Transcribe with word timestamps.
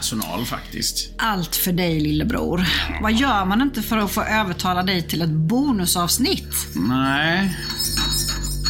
Hotellpersonal 0.00 0.44
faktiskt. 0.46 1.10
Allt 1.18 1.56
för 1.56 1.72
dig 1.72 2.00
lillebror. 2.00 2.66
Vad 3.02 3.12
gör 3.12 3.44
man 3.44 3.60
inte 3.62 3.82
för 3.82 3.98
att 3.98 4.10
få 4.10 4.22
övertala 4.22 4.82
dig 4.82 5.08
till 5.08 5.22
ett 5.22 5.30
bonusavsnitt? 5.30 6.54
Nej, 6.74 7.56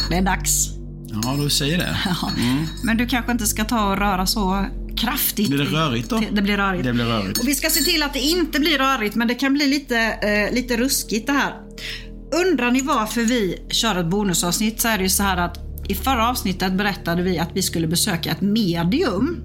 Det 0.09 0.15
är 0.15 0.21
dags. 0.21 0.67
ja 1.23 1.35
du 1.43 1.49
säger 1.49 1.77
det. 1.77 1.97
Ja. 2.05 2.31
Men 2.83 2.97
du 2.97 3.07
kanske 3.07 3.31
inte 3.31 3.47
ska 3.47 3.63
ta 3.65 3.91
och 3.91 3.97
röra 3.97 4.25
så 4.25 4.65
kraftigt. 4.97 5.49
Blir 5.49 5.57
det 5.65 5.71
rörigt 5.71 6.09
då? 6.09 6.21
Det 6.31 6.41
blir 6.41 6.57
rörigt. 6.57 6.83
Det 6.83 6.93
blir 6.93 7.05
rörigt. 7.05 7.39
Och 7.39 7.47
vi 7.47 7.55
ska 7.55 7.69
se 7.69 7.79
till 7.83 8.03
att 8.03 8.13
det 8.13 8.19
inte 8.19 8.59
blir 8.59 8.77
rörigt, 8.77 9.15
men 9.15 9.27
det 9.27 9.35
kan 9.35 9.53
bli 9.53 9.67
lite, 9.67 9.97
eh, 9.99 10.53
lite 10.55 10.77
ruskigt 10.77 11.27
det 11.27 11.33
här. 11.33 11.53
Undrar 12.47 12.71
ni 12.71 12.81
varför 12.81 13.21
vi 13.21 13.57
kör 13.69 13.95
ett 13.99 14.07
bonusavsnitt 14.09 14.81
så 14.81 14.87
är 14.87 14.97
det 14.97 15.03
ju 15.03 15.09
så 15.09 15.23
här 15.23 15.37
att 15.37 15.57
i 15.89 15.95
förra 15.95 16.29
avsnittet 16.29 16.73
berättade 16.73 17.21
vi 17.23 17.39
att 17.39 17.49
vi 17.53 17.61
skulle 17.61 17.87
besöka 17.87 18.31
ett 18.31 18.41
medium. 18.41 19.37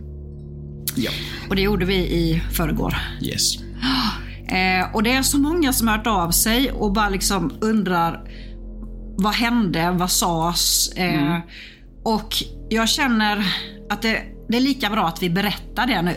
Ja. 0.97 1.11
Och 1.49 1.57
det 1.57 1.63
gjorde 1.63 1.85
vi 1.85 1.95
i 1.95 2.43
förrgår. 2.53 2.97
Yes. 3.23 3.57
Eh, 4.49 4.95
och 4.95 5.03
det 5.03 5.13
är 5.13 5.23
så 5.23 5.39
många 5.39 5.73
som 5.73 5.89
har 5.89 5.97
hört 5.97 6.07
av 6.07 6.31
sig 6.31 6.71
och 6.73 6.93
bara 6.93 7.09
liksom 7.09 7.53
undrar 7.61 8.21
vad 9.19 9.35
hände, 9.35 9.91
vad 9.91 10.11
sades? 10.11 10.93
Eh, 10.93 11.39
Och 12.05 12.35
jag 12.69 12.89
känner 12.89 13.47
att 13.91 14.03
det, 14.03 14.23
det 14.49 14.57
är 14.57 14.61
lika 14.61 14.91
bra 14.91 15.09
att 15.09 15.23
vi 15.23 15.31
berättar 15.31 15.87
det 15.87 16.03
nu. 16.03 16.15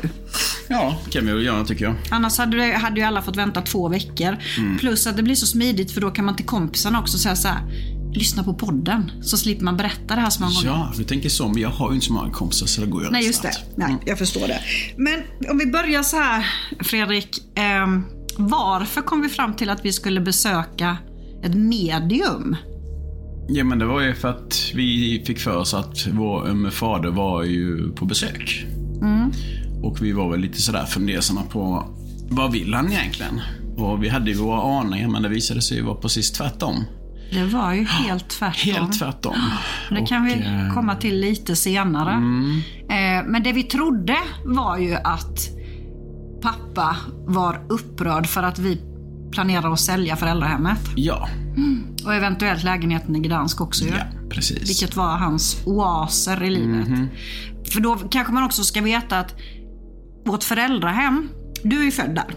Ja, 0.70 0.98
kan 1.12 1.26
vi 1.26 1.32
väl 1.32 1.46
göra 1.46 1.66
tycker 1.66 1.86
jag. 1.86 1.96
Annars 2.10 2.38
hade, 2.38 2.58
det, 2.58 2.74
hade 2.78 3.00
ju 3.00 3.06
alla 3.06 3.22
fått 3.22 3.36
vänta 3.36 3.62
två 3.62 3.88
veckor. 3.90 4.38
Plus 4.80 5.08
att 5.08 5.18
det 5.18 5.24
blir 5.24 5.36
så 5.36 5.46
smidigt 5.46 5.92
för 5.92 6.02
då 6.02 6.12
kan 6.12 6.26
man 6.26 6.36
till 6.36 6.46
kompisarna 6.46 7.00
också 7.00 7.18
säga 7.18 7.36
så 7.36 7.48
här. 7.48 7.62
Lyssna 8.14 8.44
på 8.44 8.54
podden, 8.54 9.12
så 9.22 9.38
slipper 9.38 9.64
man 9.64 9.78
berätta 9.78 10.16
det 10.16 10.22
här 10.22 10.30
så 10.30 10.42
många 10.42 10.54
gånger. 10.54 10.68
Ja, 10.68 10.94
du 10.98 11.04
tänker 11.04 11.30
så, 11.30 11.48
men 11.48 11.62
jag 11.62 11.70
har 11.70 11.90
ju 11.90 11.96
inte 11.96 12.08
så 12.08 12.14
många 12.14 12.32
kompisar 12.32 12.68
så 12.68 12.82
det 12.82 12.88
går 12.88 13.04
ju 13.04 13.10
Nej, 13.10 13.26
just 13.26 13.42
det. 13.42 13.52
Nej, 13.76 13.96
jag 14.06 14.18
förstår 14.18 14.48
det. 14.48 14.60
Men 14.98 15.20
om 15.52 15.58
vi 15.58 15.66
börjar 15.66 16.04
så 16.04 16.18
här, 16.18 16.46
Fredrik. 16.80 17.30
ehm, 17.56 18.04
varför 18.38 19.02
kom 19.02 19.22
vi 19.22 19.30
fram 19.30 19.54
till 19.54 19.70
att 19.70 19.86
vi 19.86 19.94
skulle 19.94 20.22
besöka 20.22 20.98
ett 21.44 21.56
medium? 21.56 22.56
Ja, 23.50 23.64
men 23.64 23.80
det 23.80 23.86
var 23.86 24.02
ju 24.02 24.16
för 24.16 24.28
att 24.28 24.72
vi 24.76 25.24
fick 25.26 25.40
för 25.40 25.58
oss 25.58 25.74
att 25.74 26.08
vår 26.12 26.70
fader 26.70 27.10
var 27.10 27.44
ju 27.44 27.92
på 27.92 28.06
besök. 28.06 28.66
Mm. 29.02 29.32
Och 29.84 30.02
vi 30.02 30.12
var 30.12 30.32
väl 30.32 30.40
lite 30.40 30.62
sådär 30.62 30.86
fundersamma 30.86 31.44
på 31.44 31.90
vad 32.30 32.52
vill 32.52 32.74
han 32.74 32.92
egentligen? 32.92 33.42
Och 33.78 34.04
vi 34.04 34.10
hade 34.10 34.32
ju 34.32 34.38
våra 34.38 34.80
aningar, 34.80 35.08
men 35.08 35.24
det 35.24 35.30
visade 35.30 35.62
sig 35.62 35.82
vara 35.82 35.96
precis 35.96 36.32
tvärtom. 36.32 36.84
Det 37.32 37.44
var 37.46 37.74
ju 37.74 37.84
helt 37.86 38.30
tvärtom. 38.30 38.74
Helt 38.74 39.00
tvärtom. 39.00 39.36
Det 39.90 40.06
kan 40.06 40.26
vi 40.26 40.34
Och, 40.34 40.38
eh, 40.42 40.74
komma 40.74 40.96
till 40.96 41.20
lite 41.20 41.56
senare. 41.56 42.12
Eh, 42.90 43.26
Men 43.28 43.44
det 43.44 43.54
vi 43.54 43.64
trodde 43.64 44.18
var 44.46 44.78
ju 44.78 44.96
att 44.96 45.40
pappa 46.42 46.96
var 47.28 47.62
upprörd 47.70 48.28
för 48.28 48.44
att 48.44 48.60
vi 48.60 48.82
planerar 49.32 49.74
att 49.74 49.80
sälja 49.80 50.16
föräldrahemmet. 50.16 50.80
Ja, 50.96 51.30
Och 52.06 52.14
eventuellt 52.14 52.64
lägenheten 52.64 53.16
i 53.16 53.20
Gdansk 53.20 53.62
också 53.62 53.84
ju. 53.86 53.90
ja, 53.90 54.04
precis. 54.30 54.70
Vilket 54.70 54.96
var 54.96 55.18
hans 55.18 55.62
oaser 55.66 56.44
i 56.44 56.50
livet. 56.50 56.88
För 57.74 57.80
då 57.82 57.96
kanske 57.96 58.34
man 58.34 58.44
också 58.44 58.64
ska 58.64 58.82
veta 58.82 59.20
att 59.20 59.36
vårt 60.26 60.44
föräldrahem, 60.44 61.30
du 61.64 61.80
är 61.80 61.84
ju 61.84 61.92
född 61.92 62.16
där. 62.16 62.36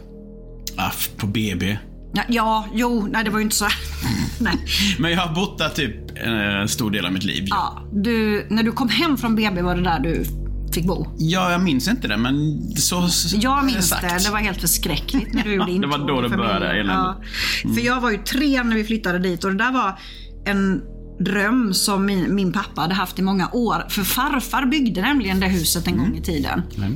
Aff, 0.76 1.10
på 1.16 1.26
BB. 1.26 1.78
Ja, 2.15 2.23
ja 2.28 2.67
jo, 2.75 3.09
nej 3.12 3.25
det 3.25 3.31
var 3.31 3.39
ju 3.39 3.45
inte 3.45 3.56
så. 3.56 3.67
nej. 4.41 4.55
Men 4.99 5.11
jag 5.11 5.19
har 5.21 5.34
bott 5.34 5.59
där 5.59 5.69
typ 5.69 6.19
en 6.19 6.69
stor 6.69 6.91
del 6.91 7.06
av 7.06 7.12
mitt 7.12 7.25
liv. 7.25 7.45
Ja, 7.50 7.89
du, 7.93 8.47
när 8.50 8.62
du 8.62 8.73
kom 8.73 8.89
hem 8.89 9.17
från 9.17 9.37
BB 9.37 9.62
var 9.62 9.77
det 9.77 9.83
där 9.83 10.00
du 10.00 10.25
fick 10.75 10.84
bo. 10.87 11.06
ja 11.19 11.51
jag 11.53 11.61
minns 11.62 11.89
inte 11.89 12.09
det, 12.09 12.17
men 12.17 12.61
så 12.77 13.09
så- 13.09 13.37
Jag 13.41 13.65
minns 13.65 13.89
sagt. 13.89 14.03
det. 14.03 14.25
Det 14.25 14.31
var 14.33 14.39
helt 14.39 14.61
förskräckligt 14.61 15.34
när 15.34 15.43
du 15.43 15.55
gjorde 15.55 15.78
det 15.78 15.87
var 15.87 15.99
då 16.09 16.21
det 16.21 16.28
började. 16.28 16.77
Ja. 16.78 17.21
För 17.75 17.81
jag 17.87 18.01
var 18.01 18.11
ju 18.11 18.19
tre 18.19 18.62
när 18.62 18.77
vi 18.77 18.84
flyttade 18.84 19.19
dit 19.19 19.45
och 19.45 19.51
det 19.51 19.59
där 19.59 19.72
var 19.72 19.99
en 20.47 20.83
dröm 21.21 21.75
som 21.75 22.06
min, 22.06 22.34
min 22.34 22.53
pappa 22.53 22.81
hade 22.81 22.95
haft 22.95 23.19
i 23.19 23.22
många 23.22 23.49
år. 23.53 23.84
För 23.89 24.03
farfar 24.03 24.67
byggde 24.67 25.01
nämligen 25.01 25.41
det 25.41 25.47
huset 25.49 25.87
en 25.87 25.99
gång 25.99 26.17
i 26.17 26.22
tiden. 26.22 26.62
Eh, 26.77 26.89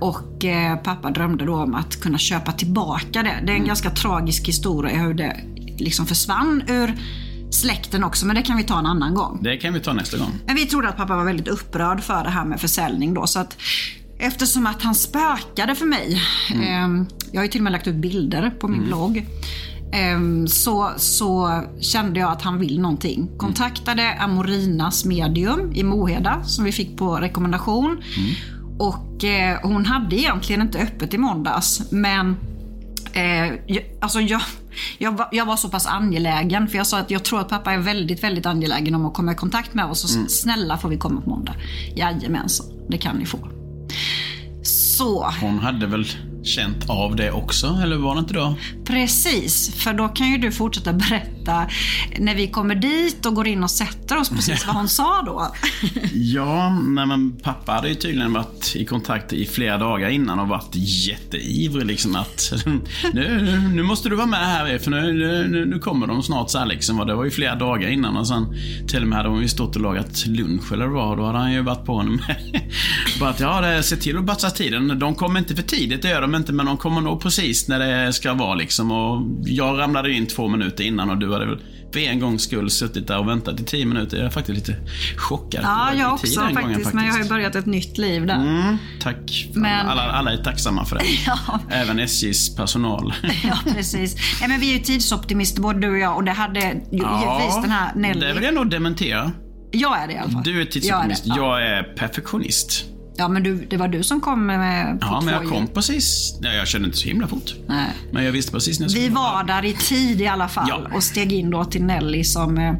och 0.00 0.44
eh, 0.44 0.76
pappa 0.76 1.10
drömde 1.10 1.44
då 1.44 1.54
om 1.54 1.74
att 1.74 2.00
kunna 2.00 2.18
köpa 2.18 2.52
tillbaka 2.52 3.22
det. 3.22 3.42
Det 3.46 3.52
är 3.52 3.56
en 3.56 3.66
ganska 3.66 3.90
tragisk 3.90 4.48
historia 4.48 4.98
hur 4.98 5.14
det 5.14 5.36
liksom 5.78 6.06
försvann 6.06 6.62
ur 6.68 6.94
släkten 7.50 8.04
också, 8.04 8.26
men 8.26 8.36
det 8.36 8.42
kan 8.42 8.56
vi 8.56 8.62
ta 8.62 8.78
en 8.78 8.86
annan 8.86 9.14
gång. 9.14 9.38
Det 9.42 9.56
kan 9.56 9.74
vi 9.74 9.80
ta 9.80 9.92
nästa 9.92 10.18
gång. 10.18 10.30
Men 10.46 10.56
vi 10.56 10.66
trodde 10.66 10.88
att 10.88 10.96
pappa 10.96 11.16
var 11.16 11.24
väldigt 11.24 11.48
upprörd 11.48 12.00
för 12.02 12.24
det 12.24 12.30
här 12.30 12.44
med 12.44 12.60
försäljning 12.60 13.14
då. 13.14 13.26
Så 13.26 13.38
att 13.38 13.56
eftersom 14.18 14.66
att 14.66 14.82
han 14.82 14.94
spökade 14.94 15.74
för 15.74 15.86
mig. 15.86 16.22
Eh, 16.54 16.88
jag 17.32 17.40
har 17.40 17.44
ju 17.44 17.48
till 17.48 17.60
och 17.60 17.64
med 17.64 17.72
lagt 17.72 17.86
ut 17.86 17.96
bilder 17.96 18.50
på 18.50 18.68
min 18.68 18.86
blogg. 18.86 19.26
Eh, 19.92 20.46
så, 20.46 20.90
så 20.96 21.62
kände 21.80 22.20
jag 22.20 22.32
att 22.32 22.42
han 22.42 22.58
vill 22.58 22.80
någonting. 22.80 23.30
Kontaktade 23.38 24.14
Amorinas 24.20 25.04
medium 25.04 25.72
i 25.74 25.82
Moheda 25.82 26.44
som 26.44 26.64
vi 26.64 26.72
fick 26.72 26.98
på 26.98 27.16
rekommendation. 27.16 28.02
Och 28.82 29.24
eh, 29.24 29.58
hon 29.62 29.86
hade 29.86 30.16
egentligen 30.16 30.62
inte 30.62 30.78
öppet 30.78 31.14
i 31.14 31.18
måndags. 31.18 31.82
Men 31.90 32.36
Eh, 33.14 33.54
jag, 33.66 33.84
alltså 34.00 34.20
jag, 34.20 34.40
jag, 34.98 35.12
var, 35.12 35.28
jag 35.32 35.46
var 35.46 35.56
så 35.56 35.68
pass 35.68 35.86
angelägen, 35.86 36.68
för 36.68 36.76
jag 36.76 36.86
sa 36.86 36.98
att 36.98 37.10
jag 37.10 37.24
tror 37.24 37.40
att 37.40 37.48
pappa 37.48 37.72
är 37.72 37.78
väldigt, 37.78 38.24
väldigt 38.24 38.46
angelägen 38.46 38.94
om 38.94 39.06
att 39.06 39.14
komma 39.14 39.32
i 39.32 39.34
kontakt 39.34 39.74
med 39.74 39.84
oss. 39.84 40.04
Och 40.04 40.10
mm. 40.16 40.28
snälla 40.28 40.78
får 40.78 40.88
vi 40.88 40.96
komma 40.96 41.20
på 41.20 41.30
måndag. 41.30 41.54
Jajamensan, 41.96 42.66
det 42.88 42.98
kan 42.98 43.16
ni 43.16 43.26
få. 43.26 43.38
Så, 44.62 45.32
Hon 45.40 45.58
hade 45.58 45.86
väl 45.86 46.06
känt 46.44 46.90
av 46.90 47.16
det 47.16 47.30
också, 47.30 47.66
eller 47.82 47.96
var 47.96 48.14
det 48.14 48.18
inte 48.18 48.34
då? 48.34 48.56
Precis, 48.84 49.74
för 49.74 49.92
då 49.92 50.08
kan 50.08 50.30
ju 50.30 50.38
du 50.38 50.52
fortsätta 50.52 50.92
berätta 50.92 51.66
när 52.18 52.34
vi 52.34 52.48
kommer 52.48 52.74
dit 52.74 53.26
och 53.26 53.34
går 53.34 53.48
in 53.48 53.62
och 53.62 53.70
sätter 53.70 54.18
oss 54.18 54.28
precis 54.28 54.66
vad 54.66 54.76
hon 54.76 54.88
sa 54.88 55.22
då. 55.26 55.52
Ja, 56.12 56.70
nej, 56.70 57.06
men 57.06 57.36
pappa 57.36 57.72
hade 57.72 57.88
ju 57.88 57.94
tydligen 57.94 58.32
varit 58.32 58.76
i 58.76 58.84
kontakt 58.84 59.32
i 59.32 59.46
flera 59.46 59.78
dagar 59.78 60.08
innan 60.08 60.38
och 60.38 60.48
varit 60.48 60.74
jätteivrig 60.74 61.86
liksom 61.86 62.16
att 62.16 62.52
nu, 63.12 63.58
nu 63.74 63.82
måste 63.82 64.08
du 64.08 64.16
vara 64.16 64.26
med 64.26 64.46
här 64.46 64.78
för 64.78 64.90
nu, 64.90 65.12
nu, 65.48 65.66
nu 65.66 65.78
kommer 65.78 66.06
de 66.06 66.22
snart 66.22 66.50
så 66.50 66.58
här 66.58 66.66
liksom. 66.66 67.00
Och 67.00 67.06
det 67.06 67.14
var 67.14 67.24
ju 67.24 67.30
flera 67.30 67.54
dagar 67.54 67.88
innan 67.88 68.16
och 68.16 68.28
sen 68.28 68.46
till 68.88 69.02
och 69.02 69.08
med 69.08 69.18
hade 69.18 69.28
hon 69.28 69.42
ju 69.42 69.48
stått 69.48 69.76
och 69.76 69.82
lagat 69.82 70.26
lunch 70.26 70.72
eller 70.72 70.86
vad. 70.86 71.18
Då 71.18 71.24
hade 71.26 71.38
han 71.38 71.52
ju 71.52 71.62
varit 71.62 71.84
på 71.84 71.98
henne 71.98 72.10
med 72.10 72.60
bara 73.20 73.30
att 73.30 73.40
ja, 73.40 73.82
se 73.82 73.96
till 73.96 74.18
att 74.18 74.24
batsa 74.24 74.50
tiden. 74.50 74.98
De 74.98 75.14
kommer 75.14 75.40
inte 75.40 75.56
för 75.56 75.62
tidigt, 75.62 76.02
det 76.02 76.08
gör 76.08 76.20
de 76.20 76.31
inte, 76.34 76.52
men 76.52 76.66
de 76.66 76.76
kommer 76.76 77.00
nog 77.00 77.20
precis 77.22 77.68
när 77.68 77.78
det 77.78 78.12
ska 78.12 78.34
vara 78.34 78.54
liksom. 78.54 78.90
Och 78.90 79.22
jag 79.44 79.78
ramlade 79.78 80.12
in 80.12 80.26
två 80.26 80.48
minuter 80.48 80.84
innan 80.84 81.10
och 81.10 81.18
du 81.18 81.32
hade 81.32 81.46
väl 81.46 81.58
för 81.92 82.00
en 82.00 82.20
gångs 82.20 82.42
skull 82.42 82.70
suttit 82.70 83.06
där 83.06 83.18
och 83.18 83.28
väntat 83.28 83.60
i 83.60 83.64
tio 83.64 83.84
minuter. 83.86 84.16
Jag 84.16 84.26
är 84.26 84.30
faktiskt 84.30 84.58
lite 84.68 84.76
chockad. 85.16 85.60
Ja, 85.64 85.92
jag 85.94 86.12
också 86.12 86.26
faktiskt, 86.40 86.60
gången, 86.62 86.84
men 86.92 87.06
jag 87.06 87.12
har 87.12 87.22
ju 87.22 87.28
börjat 87.28 87.54
ett 87.54 87.66
nytt 87.66 87.98
liv 87.98 88.26
där. 88.26 88.34
Mm, 88.34 88.76
tack. 89.00 89.48
Men- 89.54 89.86
Alla, 89.88 90.02
alla 90.02 90.32
är 90.32 90.36
tacksamma 90.36 90.84
för 90.84 90.96
det. 90.96 91.04
Ja. 91.26 91.60
Även 91.70 91.98
SJs 91.98 92.56
personal. 92.56 93.14
Ja, 93.44 93.58
precis. 93.74 94.16
Ja, 94.42 94.48
men 94.48 94.60
vi 94.60 94.70
är 94.70 94.78
ju 94.78 94.84
tidsoptimister 94.84 95.62
både 95.62 95.80
du 95.80 95.90
och 95.90 95.98
jag 95.98 96.16
och 96.16 96.24
det 96.24 96.32
hade 96.32 96.60
ju 96.60 96.66
givetvis 96.92 97.54
den 97.62 97.70
här 97.70 97.94
Nelly. 97.94 98.20
Det 98.20 98.32
vill 98.34 98.42
jag 98.42 98.54
nog 98.54 98.70
dementera. 98.70 99.32
Jag 99.70 100.02
är 100.02 100.06
det 100.06 100.12
i 100.12 100.18
alla 100.18 100.30
fall. 100.30 100.42
Du 100.44 100.60
är 100.60 100.64
tidsoptimist. 100.64 101.26
Jag 101.26 101.36
är 101.36 101.60
det. 101.60 101.66
Ja. 101.66 101.70
Jag 101.70 101.78
är 101.78 101.82
perfektionist. 101.82 102.84
Ja, 103.16 103.28
men 103.28 103.42
du, 103.42 103.64
det 103.70 103.76
var 103.76 103.88
du 103.88 104.02
som 104.02 104.20
kom 104.20 104.46
med 104.46 104.98
Ja, 105.00 105.20
men 105.24 105.34
jag 105.34 105.48
kom 105.48 105.66
precis... 105.66 106.34
Nej, 106.40 106.56
jag 106.56 106.68
kände 106.68 106.86
inte 106.86 106.98
så 106.98 107.08
himla 107.08 107.26
fort. 107.26 107.54
Nej. 107.66 107.86
Men 108.12 108.24
jag 108.24 108.32
visste 108.32 108.52
precis 108.52 108.80
när 108.80 108.86
jag 108.88 108.94
Vi 108.94 109.08
var 109.08 109.44
där 109.44 109.64
i 109.64 109.72
tid 109.72 110.20
i 110.20 110.26
alla 110.26 110.48
fall 110.48 110.66
Ja. 110.68 110.80
och 110.94 111.02
steg 111.02 111.32
in 111.32 111.50
då 111.50 111.64
till 111.64 111.82
Nelly 111.84 112.24
som 112.24 112.58
eh, 112.58 112.74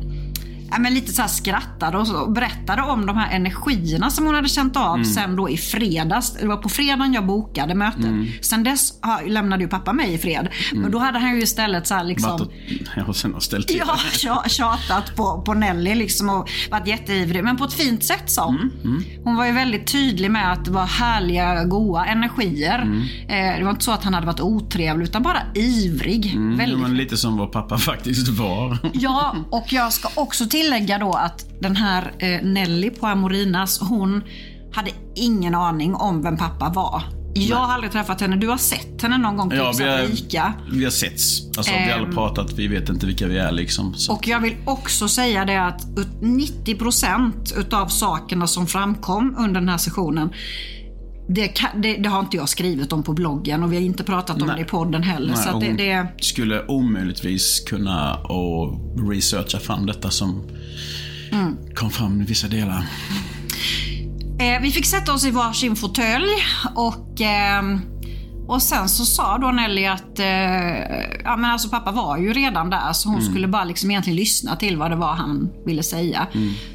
ja, 0.72 0.78
men 0.78 0.94
lite 0.94 1.12
så 1.12 1.22
här 1.22 1.28
skrattade 1.28 1.98
och, 1.98 2.06
så, 2.06 2.16
och 2.16 2.32
berättade 2.32 2.82
om 2.82 3.06
de 3.06 3.16
här 3.16 3.36
energierna 3.36 4.10
som 4.10 4.26
hon 4.26 4.34
hade 4.34 4.48
känt 4.48 4.76
av 4.76 4.94
Mm. 4.94 5.04
sen 5.04 5.36
då 5.36 5.50
i 5.50 5.56
fredags. 5.56 6.32
Det 6.40 6.46
var 6.46 6.56
på 6.56 6.68
fredagen 6.68 7.12
jag 7.14 7.26
bokade 7.26 7.74
mötet. 7.74 8.04
Mm. 8.04 8.26
Sen 8.42 8.64
dess 8.64 8.92
har, 9.00 9.22
lämnade 9.28 9.62
ju 9.62 9.68
pappa 9.68 9.92
mig 9.92 10.14
i 10.14 10.18
fred. 10.18 10.48
Men 10.72 10.90
då 10.90 10.98
hade 10.98 11.18
han 11.18 11.34
ju 11.36 11.42
istället 11.42 11.86
så 11.86 11.94
här 11.94 12.04
liksom 12.04 12.32
och, 12.32 12.40
har 13.06 13.12
sen 13.12 13.32
har 13.34 13.40
ställt 13.40 13.68
till 13.68 13.82
Ja, 14.24 14.44
tjatat 14.48 15.16
på, 15.16 15.42
på 15.42 15.54
Nelly 15.54 15.94
liksom 15.94 16.28
och 16.30 16.48
varit 16.70 16.86
jätteivrig. 16.86 17.44
Men 17.44 17.56
på 17.56 17.64
ett 17.64 17.72
fint 17.72 18.04
sätt 18.04 18.30
sa 18.30 18.46
hon. 18.46 18.70
Mm, 18.84 19.04
Hon 19.24 19.36
var 19.36 19.46
ju 19.46 19.52
väldigt 19.52 19.86
tydlig 19.86 20.30
med 20.30 20.52
att 20.52 20.64
det 20.64 20.70
var 20.70 20.86
härliga, 20.86 21.64
goa 21.64 22.06
energier. 22.06 22.78
Mm. 22.82 23.02
Eh, 23.28 23.58
det 23.58 23.64
var 23.64 23.70
inte 23.70 23.84
så 23.84 23.92
att 23.92 24.04
han 24.04 24.14
hade 24.14 24.26
varit 24.26 24.40
otrevlig 24.40 25.04
utan 25.04 25.22
bara 25.22 25.38
ivrig. 25.54 26.26
Ja, 26.34 26.56
Väldigt. 26.56 26.90
lite 26.90 27.16
som 27.16 27.36
vår 27.36 27.46
pappa 27.46 27.78
faktiskt 27.92 28.28
var. 28.28 28.78
Ja, 28.92 29.36
och 29.50 29.72
jag 29.72 29.92
ska 29.92 30.08
också 30.14 30.48
tillägga 30.62 30.98
då 30.98 31.12
att 31.12 31.46
den 31.60 31.76
här 31.76 32.12
eh, 32.18 32.42
Nelly 32.42 32.90
på 32.90 33.06
Amorinas, 33.06 33.80
hon 33.80 34.22
hade 34.72 34.90
ingen 35.14 35.54
aning 35.54 35.94
om 35.94 36.22
vem 36.22 36.36
pappa 36.36 36.68
var. 36.74 37.02
Jag 37.34 37.56
har 37.56 37.74
aldrig 37.74 37.92
träffat 37.92 38.20
henne. 38.20 38.36
Du 38.36 38.48
har 38.48 38.56
sett 38.56 39.02
henne 39.02 39.18
någon 39.18 39.36
gång 39.36 39.50
på 39.50 39.56
Ja, 39.56 39.72
vi 39.78 39.84
har, 39.84 40.00
Ica. 40.02 40.52
vi 40.72 40.84
har 40.84 40.90
setts. 40.90 41.42
Alltså, 41.56 41.72
vi 41.72 41.78
har 41.78 41.90
aldrig 41.92 42.08
Ehm. 42.08 42.14
pratat. 42.14 42.52
Vi 42.52 42.66
vet 42.66 42.88
inte 42.88 43.06
vilka 43.06 43.26
vi 43.26 43.38
är 43.38 43.52
liksom. 43.52 43.94
Så. 43.94 44.12
Och 44.12 44.28
jag 44.28 44.40
vill 44.40 44.56
också 44.64 45.08
säga 45.08 45.44
det 45.44 45.56
att 45.62 45.82
90% 46.20 47.58
utav 47.58 47.86
sakerna 47.88 48.46
som 48.46 48.66
framkom 48.66 49.36
under 49.38 49.60
den 49.60 49.68
här 49.68 49.78
sessionen 49.78 50.32
det, 51.34 51.48
kan, 51.48 51.80
det, 51.82 51.96
det 51.96 52.08
har 52.08 52.20
inte 52.20 52.36
jag 52.36 52.48
skrivit 52.48 52.92
om 52.92 53.02
på 53.02 53.12
bloggen 53.12 53.62
och 53.62 53.72
vi 53.72 53.76
har 53.76 53.82
inte 53.82 54.04
pratat 54.04 54.42
om 54.42 54.46
Nej. 54.48 54.56
det 54.56 54.62
i 54.62 54.64
podden 54.64 55.02
heller. 55.02 55.34
Nej, 55.34 55.44
så 55.44 55.58
det, 55.58 55.72
det, 55.72 56.06
skulle 56.20 56.66
omöjligtvis 56.66 57.60
kunna 57.60 58.14
och 58.16 58.80
researcha 59.10 59.58
fram 59.58 59.86
detta 59.86 60.10
som 60.10 60.42
Mm. 61.32 61.56
kom 61.74 61.90
fram 61.90 62.20
i 62.22 62.24
vissa 62.24 62.48
delar. 62.48 62.86
eh, 64.40 64.62
vi 64.62 64.70
fick 64.70 64.86
sätta 64.86 65.12
oss 65.12 65.24
i 65.24 65.30
varsin 65.30 65.76
fåtölj 65.76 66.28
och, 66.74 67.20
ehm, 67.20 67.80
och 68.46 68.62
sen 68.62 68.88
så 68.88 69.04
sa 69.04 69.38
då 69.38 69.50
Nelly 69.50 69.86
att 69.86 70.18
eh, 70.18 70.26
ja, 71.24 71.36
men 71.36 71.44
alltså 71.44 71.68
pappa 71.68 71.92
var 71.92 72.18
ju 72.18 72.32
redan 72.32 72.70
där 72.70 72.92
så 72.92 73.08
hon 73.08 73.22
skulle 73.22 73.48
bara 73.48 73.64
liksom 73.64 73.90
egentligen 73.90 74.16
lyssna 74.16 74.56
till 74.56 74.76
vad 74.76 74.90
det 74.90 74.96
var 74.96 75.12
han 75.14 75.50
ville 75.66 75.82
säga. 75.82 76.26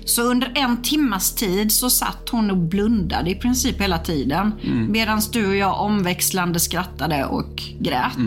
Så 0.05 0.21
under 0.21 0.51
en 0.55 0.81
timmas 0.81 1.35
tid 1.35 1.71
så 1.71 1.89
satt 1.89 2.29
hon 2.31 2.51
och 2.51 2.57
blundade 2.57 3.29
i 3.29 3.35
princip 3.35 3.81
hela 3.81 3.97
tiden. 3.99 4.51
Medan 4.89 5.21
du 5.33 5.47
och 5.47 5.55
jag 5.55 5.81
omväxlande 5.81 6.59
skrattade 6.59 7.25
och 7.25 7.63
grät. 7.79 8.17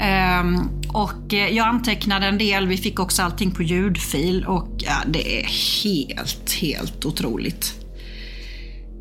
Ehm, 0.00 0.56
och 0.88 1.34
eh, 1.34 1.48
jag 1.48 1.66
antecknade 1.66 2.26
en 2.26 2.38
del, 2.38 2.66
vi 2.66 2.76
fick 2.76 3.00
också 3.00 3.22
allting 3.22 3.50
på 3.50 3.62
ljudfil 3.62 4.44
och 4.44 4.68
ja, 4.78 4.94
det 5.06 5.40
är 5.40 5.46
helt, 5.84 6.52
helt 6.52 7.04
otroligt. 7.04 7.77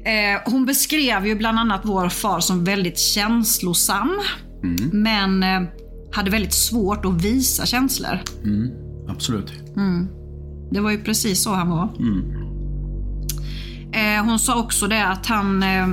Eh, 0.08 0.42
hon 0.52 0.66
beskrev 0.66 1.28
ju 1.28 1.36
bland 1.36 1.60
annat 1.60 1.82
vår 1.84 2.10
far 2.10 2.40
som 2.40 2.64
väldigt 2.64 3.00
känslosam. 3.00 4.12
Men 4.94 5.44
eh, 5.44 5.62
hade 6.12 6.32
väldigt 6.32 6.54
svårt 6.54 7.06
att 7.06 7.22
visa 7.26 7.66
känslor. 7.66 8.20
Absolut. 9.10 9.52
Det 10.72 10.80
var 10.80 10.92
ju 10.92 11.04
precis 11.04 11.44
så 11.44 11.54
han 11.54 11.70
var. 11.70 11.90
Eh, 13.94 14.26
hon 14.26 14.40
sa 14.40 14.60
också 14.60 14.88
det 14.88 15.08
att 15.08 15.26
han, 15.26 15.64
eh, 15.64 15.88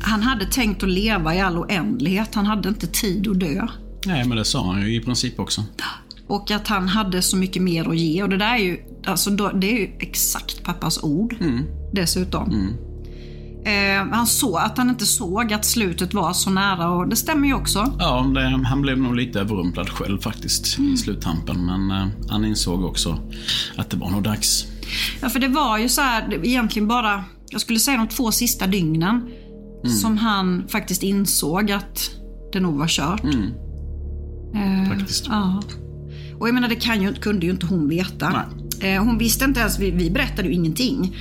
han 0.00 0.22
hade 0.22 0.44
tänkt 0.46 0.82
att 0.82 0.88
leva 0.88 1.34
i 1.34 1.40
all 1.40 1.58
oändlighet. 1.58 2.34
Han 2.34 2.46
hade 2.46 2.68
inte 2.68 2.86
tid 2.86 3.28
att 3.28 3.40
dö. 3.40 3.66
Nej, 4.06 4.24
men 4.24 4.36
det 4.36 4.44
sa 4.44 4.72
han 4.72 4.82
ju 4.82 4.96
i 4.96 5.00
princip 5.00 5.40
också. 5.40 5.64
Och 6.26 6.50
att 6.50 6.68
han 6.68 6.88
hade 6.88 7.22
så 7.22 7.36
mycket 7.36 7.62
mer 7.62 7.88
att 7.88 7.96
ge. 7.98 8.22
Och 8.22 8.28
det 8.28 8.36
där 8.36 8.54
är 8.54 8.58
ju, 8.58 8.78
alltså, 9.06 9.30
det 9.30 9.66
är 9.72 9.78
ju 9.78 9.90
exakt 9.98 10.62
pappas 10.64 11.02
ord. 11.02 11.36
Dessutom. 11.92 12.50
Eh, 13.64 14.06
han 14.12 14.26
såg 14.26 14.56
att 14.58 14.78
han 14.78 14.90
inte 14.90 15.06
såg 15.06 15.52
att 15.52 15.64
slutet 15.64 16.14
var 16.14 16.32
så 16.32 16.50
nära 16.50 16.90
och 16.90 17.08
det 17.08 17.16
stämmer 17.16 17.48
ju 17.48 17.54
också. 17.54 17.94
Ja, 17.98 18.26
det, 18.34 18.64
han 18.66 18.82
blev 18.82 18.98
nog 18.98 19.14
lite 19.16 19.40
överrumplad 19.40 19.88
själv 19.88 20.20
faktiskt 20.20 20.78
Mm. 20.78 20.92
i 20.92 20.96
sluttampen. 20.96 21.66
Men 21.66 21.90
eh, 21.90 22.06
han 22.28 22.44
insåg 22.44 22.84
också 22.84 23.18
att 23.76 23.90
det 23.90 23.96
var 23.96 24.10
nog 24.10 24.22
dags. 24.22 24.64
Ja, 25.22 25.28
för 25.28 25.38
det 25.40 25.48
var 25.48 25.78
ju 25.78 25.88
så 25.88 26.00
här, 26.00 26.40
egentligen 26.46 26.88
bara, 26.88 27.24
jag 27.50 27.60
skulle 27.60 27.78
säga 27.78 27.96
de 27.96 28.08
två 28.08 28.32
sista 28.32 28.66
dygnen. 28.66 29.30
Som 30.00 30.18
han 30.18 30.64
faktiskt 30.68 31.02
insåg 31.02 31.70
att 31.72 32.10
det 32.52 32.60
nog 32.60 32.74
var 32.78 32.86
kört. 32.88 33.24
Eh, 34.54 34.88
Faktiskt. 34.98 35.26
Ja. 35.28 35.62
Och 36.42 36.48
jag 36.48 36.54
menar, 36.54 36.68
det 36.68 36.74
kan 36.76 37.02
ju, 37.02 37.14
kunde 37.14 37.46
ju 37.46 37.52
inte 37.52 37.66
hon 37.66 37.88
veta. 37.88 38.42
Eh, 38.80 39.04
Hon 39.04 39.18
visste 39.18 39.44
inte 39.44 39.60
ens, 39.60 39.78
vi, 39.78 39.90
vi 39.90 40.10
berättade 40.10 40.48
ju 40.48 40.54
ingenting. 40.54 41.16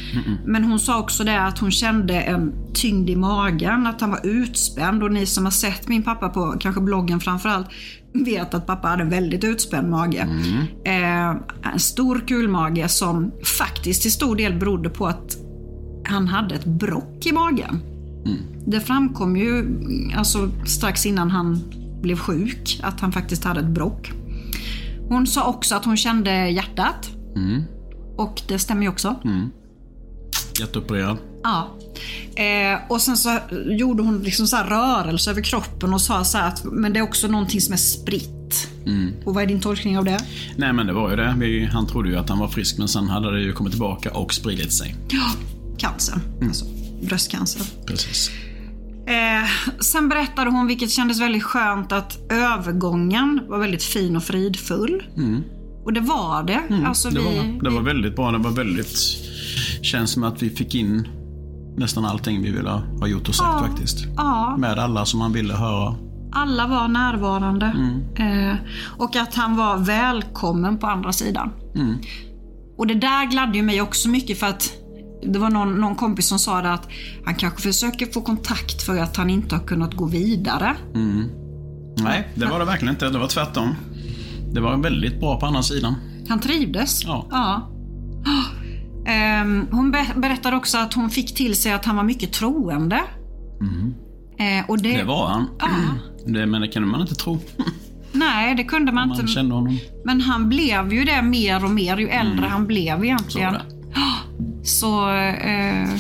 Men 0.46 0.64
hon 0.64 0.80
sa 0.80 1.00
också 1.00 1.24
det 1.24 1.42
att 1.42 1.60
hon 1.60 1.72
kände 1.72 2.22
en 2.22 2.54
tyngd 2.74 3.10
i 3.10 3.16
magen, 3.16 3.88
att 3.88 4.02
han 4.02 4.10
var 4.10 4.20
utspänd. 4.24 5.04
Och 5.04 5.12
ni 5.12 5.26
som 5.26 5.44
har 5.44 5.52
sett 5.52 5.88
min 5.88 6.04
pappa 6.04 6.30
på 6.30 6.56
kanske 6.60 6.82
bloggen 6.82 7.20
framförallt 7.20 7.68
vet 8.14 8.54
att 8.54 8.66
pappa 8.68 8.88
hade 8.88 9.04
en 9.04 9.10
väldigt 9.10 9.44
utspänd 9.44 9.90
mage. 9.90 10.28
Eh, 10.86 11.30
en 11.74 11.80
stor 11.80 12.24
kulmage 12.28 12.90
som 12.90 13.32
faktiskt 13.58 14.02
till 14.02 14.12
stor 14.12 14.36
del 14.36 14.54
berodde 14.54 14.90
på 14.90 15.08
att 15.08 15.38
han 16.04 16.28
hade 16.28 16.56
ett 16.56 16.66
brock 16.66 17.26
i 17.26 17.32
magen. 17.32 17.80
Det 18.66 18.80
framkom 18.80 19.38
ju 19.38 19.66
alltså, 20.18 20.50
strax 20.66 21.06
innan 21.06 21.32
han 21.32 21.60
blev 22.02 22.16
sjuk 22.18 22.80
att 22.84 23.00
han 23.00 23.12
faktiskt 23.12 23.44
hade 23.44 23.60
ett 23.60 23.66
brock. 23.74 24.12
Hon 25.12 25.28
sa 25.28 25.48
också 25.48 25.76
att 25.76 25.86
hon 25.86 25.98
kände 25.98 26.50
hjärtat. 26.50 27.10
Och 28.18 28.42
det 28.48 28.60
stämmer 28.60 28.82
ju 28.82 28.90
också. 28.90 29.16
Jätteopererad. 30.60 31.18
Ja. 31.44 31.78
Eh, 32.36 32.80
och 32.90 33.02
sen 33.02 33.18
så 33.18 33.40
gjorde 33.66 34.04
hon 34.04 34.24
liksom 34.24 34.48
så 34.48 34.58
rörelse 34.58 35.32
över 35.32 35.42
kroppen 35.42 35.94
och 35.94 36.02
sa 36.02 36.24
så 36.24 36.38
att 36.38 36.64
men 36.64 36.94
det 36.94 37.00
är 37.00 37.04
också 37.04 37.28
någonting 37.28 37.62
som 37.62 37.74
är 37.74 37.78
spritt. 37.78 38.68
Och 39.26 39.34
vad 39.34 39.44
är 39.44 39.48
din 39.48 39.62
tolkning 39.62 39.98
av 39.98 40.06
det? 40.06 40.20
Nej, 40.56 40.74
men 40.74 40.88
det 40.88 40.94
var 40.94 41.10
ju 41.10 41.16
det. 41.16 41.36
Vi, 41.38 41.66
han 41.66 41.88
trodde 41.88 42.10
ju 42.10 42.18
att 42.18 42.30
han 42.30 42.40
var 42.40 42.48
frisk, 42.48 42.78
men 42.78 42.88
sen 42.88 43.08
hade 43.08 43.32
det 43.32 43.42
ju 43.42 43.54
kommit 43.54 43.74
tillbaka 43.74 44.12
och 44.12 44.34
spridit 44.34 44.74
sig. 44.74 44.96
Ja, 45.10 45.32
cancer. 45.78 46.16
Alltså 46.42 46.66
bröstcancer. 47.02 47.62
Precis. 47.86 48.32
Eh, 49.12 49.50
sen 49.80 50.10
berättade 50.10 50.50
hon, 50.52 50.68
vilket 50.68 50.92
kändes 50.92 51.22
väldigt 51.22 51.44
skönt, 51.44 51.92
att 51.92 52.32
övergången 52.32 53.42
var 53.48 53.58
väldigt 53.60 53.84
fin 53.84 54.16
och 54.16 54.24
fridfull. 54.24 55.04
Och 55.86 55.94
det 55.94 56.00
var 56.02 56.44
det. 56.44 56.60
alltså, 56.88 57.10
Det 57.10 57.20
vi, 57.20 57.24
var, 57.38 57.64
det 57.64 57.70
var 57.70 57.82
väldigt 57.82 58.16
bra. 58.16 58.32
Det 58.32 58.38
var 58.38 58.52
väldigt... 58.52 58.98
Känns 59.82 60.12
som 60.12 60.24
att 60.24 60.42
vi 60.44 60.50
fick 60.50 60.76
in 60.76 61.08
nästan 61.78 62.06
allting 62.06 62.42
vi 62.42 62.52
ville 62.52 62.70
ha 63.00 63.08
gjort 63.08 63.30
och 63.30 63.36
sagt 63.36 63.50
Ja. 63.62 63.68
faktiskt. 63.68 63.98
Ja, 64.18 64.56
Med 64.58 64.80
alla 64.80 65.06
som 65.06 65.20
man 65.20 65.34
ville 65.34 65.54
höra. 65.54 65.96
alla 66.34 66.68
var 66.68 66.88
närvarande. 66.88 67.66
Eh, 68.16 68.56
och 68.98 69.16
att 69.16 69.36
han 69.36 69.56
var 69.58 69.78
välkommen 69.78 70.78
på 70.78 70.88
andra 70.88 71.12
sidan. 71.14 71.50
Och 72.78 72.88
det 72.88 72.94
där 72.94 73.26
gladde 73.32 73.58
ju 73.58 73.64
mig 73.64 73.82
också 73.82 74.10
mycket 74.10 74.40
för 74.40 74.48
att 74.48 74.74
det 75.26 75.40
var 75.40 75.50
någon, 75.50 75.74
någon 75.82 75.96
kompis 75.96 76.28
som 76.28 76.40
sa 76.40 76.62
det 76.62 76.74
att 76.74 76.88
han 77.26 77.36
kanske 77.36 77.62
försöker 77.62 78.06
få 78.06 78.22
kontakt 78.22 78.82
för 78.82 78.98
att 78.98 79.18
han 79.18 79.30
inte 79.30 79.56
har 79.56 79.64
kunnat 79.64 79.94
gå 79.94 80.06
vidare. 80.06 80.76
Nej, 82.04 82.28
det 82.36 82.46
var 82.46 82.60
det 82.60 82.66
verkligen 82.66 82.94
inte. 82.94 83.10
Det 83.10 83.18
var 83.20 83.28
tvärtom. 83.28 83.76
Det 84.54 84.60
var 84.62 84.78
väldigt 84.78 85.20
bra 85.20 85.40
på 85.40 85.46
andra 85.46 85.64
sidan. 85.64 85.96
Han 86.30 86.40
trivdes. 86.40 87.04
Ja. 87.04 87.28
ja. 87.32 87.68
Ehm, 89.08 89.68
hon 89.72 89.92
be- 89.92 90.14
berättade 90.16 90.56
också 90.58 90.78
att 90.78 90.94
hon 90.94 91.10
fick 91.10 91.36
till 91.36 91.56
sig 91.56 91.72
att 91.74 91.86
han 91.86 91.96
var 91.96 92.04
mycket 92.04 92.34
troende. 92.34 93.00
Eh, 94.40 94.70
och 94.70 94.78
det, 94.82 94.90
Mm. 94.90 95.00
Det 95.00 95.08
var 95.14 95.28
han. 95.28 95.48
Ja. 95.60 95.68
Det, 96.26 96.46
men 96.46 96.62
det 96.62 96.68
kunde 96.68 96.88
man 96.88 97.02
inte 97.02 97.16
tro. 97.16 97.40
Nej, 98.12 98.56
det 98.56 98.64
kunde 98.64 98.92
man 98.92 99.08
Man 99.10 99.20
inte. 99.20 99.32
kände 99.32 99.56
honom. 99.56 99.78
Men 100.06 100.22
han 100.22 100.50
blev 100.50 100.94
ju 100.94 101.04
det 101.04 101.22
mer 101.22 101.64
och 101.66 101.72
mer 101.72 101.98
ju 101.98 102.08
äldre 102.08 102.46
han 102.46 102.68
blev 102.68 103.04
egentligen. 103.04 103.56
Så 104.64 105.10
eh, 105.10 105.96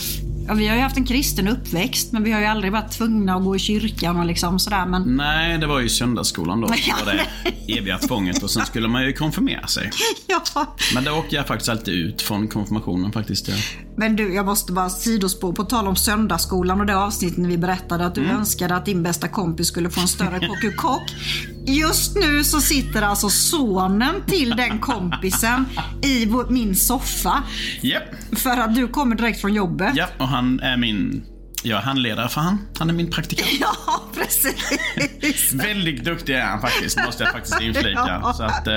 ja, 0.47 0.53
vi 0.53 0.67
har 0.67 0.75
ju 0.75 0.81
haft 0.81 0.97
en 0.97 1.05
kristen 1.05 1.47
uppväxt 1.47 2.11
men 2.11 2.23
vi 2.23 2.31
har 2.31 2.39
ju 2.39 2.45
aldrig 2.45 2.71
varit 2.73 2.91
tvungna 2.91 3.35
att 3.35 3.43
gå 3.43 3.55
i 3.55 3.59
kyrkan 3.59 4.19
och 4.19 4.25
liksom 4.25 4.59
sådär. 4.59 4.85
Men 4.85 5.01
Nej, 5.03 5.57
det 5.57 5.67
var 5.67 5.79
ju 5.79 5.89
söndagsskolan 5.89 6.61
då. 6.61 6.67
Det 6.97 7.05
var 7.05 7.13
det 7.13 7.77
eviga 7.77 7.97
tvånget 7.97 8.43
och 8.43 8.51
sen 8.51 8.65
skulle 8.65 8.87
man 8.87 9.03
ju 9.03 9.13
konfirmera 9.13 9.67
sig. 9.67 9.89
ja. 10.27 10.41
Men 10.93 11.03
det 11.03 11.11
åkte 11.11 11.35
jag 11.35 11.47
faktiskt 11.47 11.69
alltid 11.69 11.93
ut 11.93 12.21
från 12.21 12.47
konfirmationen 12.47 13.11
faktiskt. 13.11 13.47
Ja. 13.47 13.55
Men 13.97 14.15
du, 14.15 14.33
jag 14.33 14.45
måste 14.45 14.71
bara 14.73 14.89
sidospår 14.89 15.53
på 15.53 15.63
tal 15.63 15.87
om 15.87 15.95
söndagsskolan 15.95 16.79
och 16.79 16.85
det 16.85 16.97
avsnittet 16.97 17.37
när 17.37 17.49
vi 17.49 17.57
berättade 17.57 18.05
att 18.05 18.15
du 18.15 18.21
Mm. 18.21 18.35
önskade 18.35 18.75
att 18.75 18.85
din 18.85 19.03
bästa 19.03 19.27
kompis 19.27 19.67
skulle 19.67 19.89
få 19.89 20.01
en 20.01 20.07
större 20.07 20.71
kock 20.77 21.01
Just 21.65 22.15
nu 22.15 22.43
så 22.43 22.61
sitter 22.61 23.01
alltså 23.01 23.29
sonen 23.29 24.15
till 24.27 24.49
den 24.49 24.79
kompisen 24.79 25.65
i 26.03 26.27
min 26.49 26.75
soffa. 26.75 27.43
Japp, 27.81 28.03
För 28.35 28.49
att 28.57 28.75
du 28.75 28.87
kommer 28.87 29.15
direkt 29.15 29.41
från 29.41 29.53
jobbet. 29.53 29.91
ja, 29.95 30.05
och 30.17 30.27
han 30.27 30.59
är 30.59 30.77
min... 30.77 31.23
Jag 31.63 31.77
är 31.79 31.83
handledare 31.83 32.29
för 32.29 32.41
han. 32.41 32.57
Han 32.79 32.89
är 32.89 32.93
min 32.93 33.09
praktikant. 33.11 33.49
Ja, 33.61 34.01
precis. 34.15 35.53
Väldigt 35.53 36.05
duktig 36.05 36.33
är 36.35 36.41
han 36.41 36.61
faktiskt, 36.61 36.99
måste 37.05 37.23
jag 37.23 37.33
faktiskt 37.33 37.61
inflika. 37.61 37.89
Ja. 38.23 38.33
Så 38.37 38.43
att, 38.43 38.67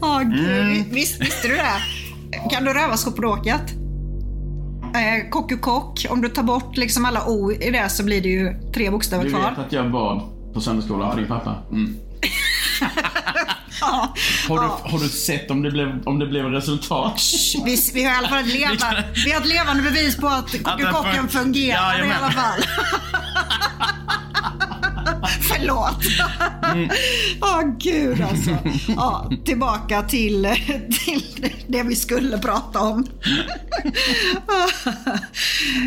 Åh 0.00 0.20
gud, 0.22 0.48
Mm. 0.48 0.84
Visst, 0.90 1.20
visste 1.20 1.48
du 1.48 1.54
det? 1.56 2.50
Kan 2.50 2.64
du 2.64 2.72
rövarskåpråket? 2.72 3.62
Eh, 4.94 5.30
kock 5.30 5.52
och 5.52 5.60
kock. 5.60 6.06
Om 6.10 6.20
du 6.22 6.28
tar 6.28 6.42
bort 6.42 6.76
liksom 6.76 7.04
alla 7.04 7.24
o 7.26 7.52
i 7.52 7.70
det 7.70 7.88
så 7.88 8.04
blir 8.04 8.20
det 8.22 8.28
ju 8.28 8.72
tre 8.74 8.90
bokstäver 8.90 9.24
du 9.24 9.30
kvar. 9.30 9.50
vet 9.50 9.58
att 9.58 9.72
jag 9.72 9.92
bad 9.92 10.22
på 10.54 10.60
söndagsskolan 10.60 11.10
för 11.12 11.18
din 11.18 11.28
pappa? 11.28 11.56
Mm. 11.70 11.96
Ja. 13.80 14.14
Har, 14.48 14.60
du, 14.62 14.90
har 14.90 14.98
du 14.98 15.08
sett 15.08 15.50
om 15.50 15.62
det 15.62 15.70
blev, 15.70 16.02
om 16.06 16.18
det 16.18 16.26
blev 16.26 16.44
resultat? 16.46 17.20
Vi, 17.64 17.78
vi 17.94 18.04
har 18.04 18.12
i 18.12 18.16
alla 18.16 18.28
fall 18.28 18.38
ett, 18.38 18.46
leva, 18.46 18.76
vi 19.24 19.32
har 19.32 19.40
ett 19.40 19.46
levande 19.46 19.82
bevis 19.82 20.16
på 20.16 20.26
att 20.28 20.50
kocken 20.52 20.88
fun- 20.88 21.28
fungerar 21.28 21.94
i 21.94 21.98
Jajamän. 21.98 22.16
alla 22.22 22.32
fall. 22.32 22.60
Förlåt. 25.60 26.02
Mm. 26.72 26.90
Åh 27.40 27.76
gud 27.78 28.20
alltså. 28.20 28.50
Ja, 28.88 29.30
tillbaka 29.44 30.02
till, 30.02 30.48
till 31.06 31.50
det 31.66 31.82
vi 31.82 31.96
skulle 31.96 32.38
prata 32.38 32.80
om. 32.80 33.06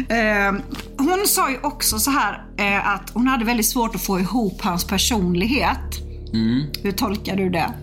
Eh, 0.09 0.53
hon 0.97 1.27
sa 1.27 1.49
ju 1.49 1.57
också 1.63 1.99
så 1.99 2.11
här 2.11 2.43
eh, 2.57 2.87
att 2.87 3.09
hon 3.13 3.27
hade 3.27 3.45
väldigt 3.45 3.65
svårt 3.65 3.95
att 3.95 4.01
få 4.01 4.19
ihop 4.19 4.61
hans 4.61 4.87
personlighet. 4.87 5.99
Mm. 6.33 6.63
Hur 6.83 6.91
tolkar 6.91 7.35
du 7.35 7.49
det? 7.49 7.73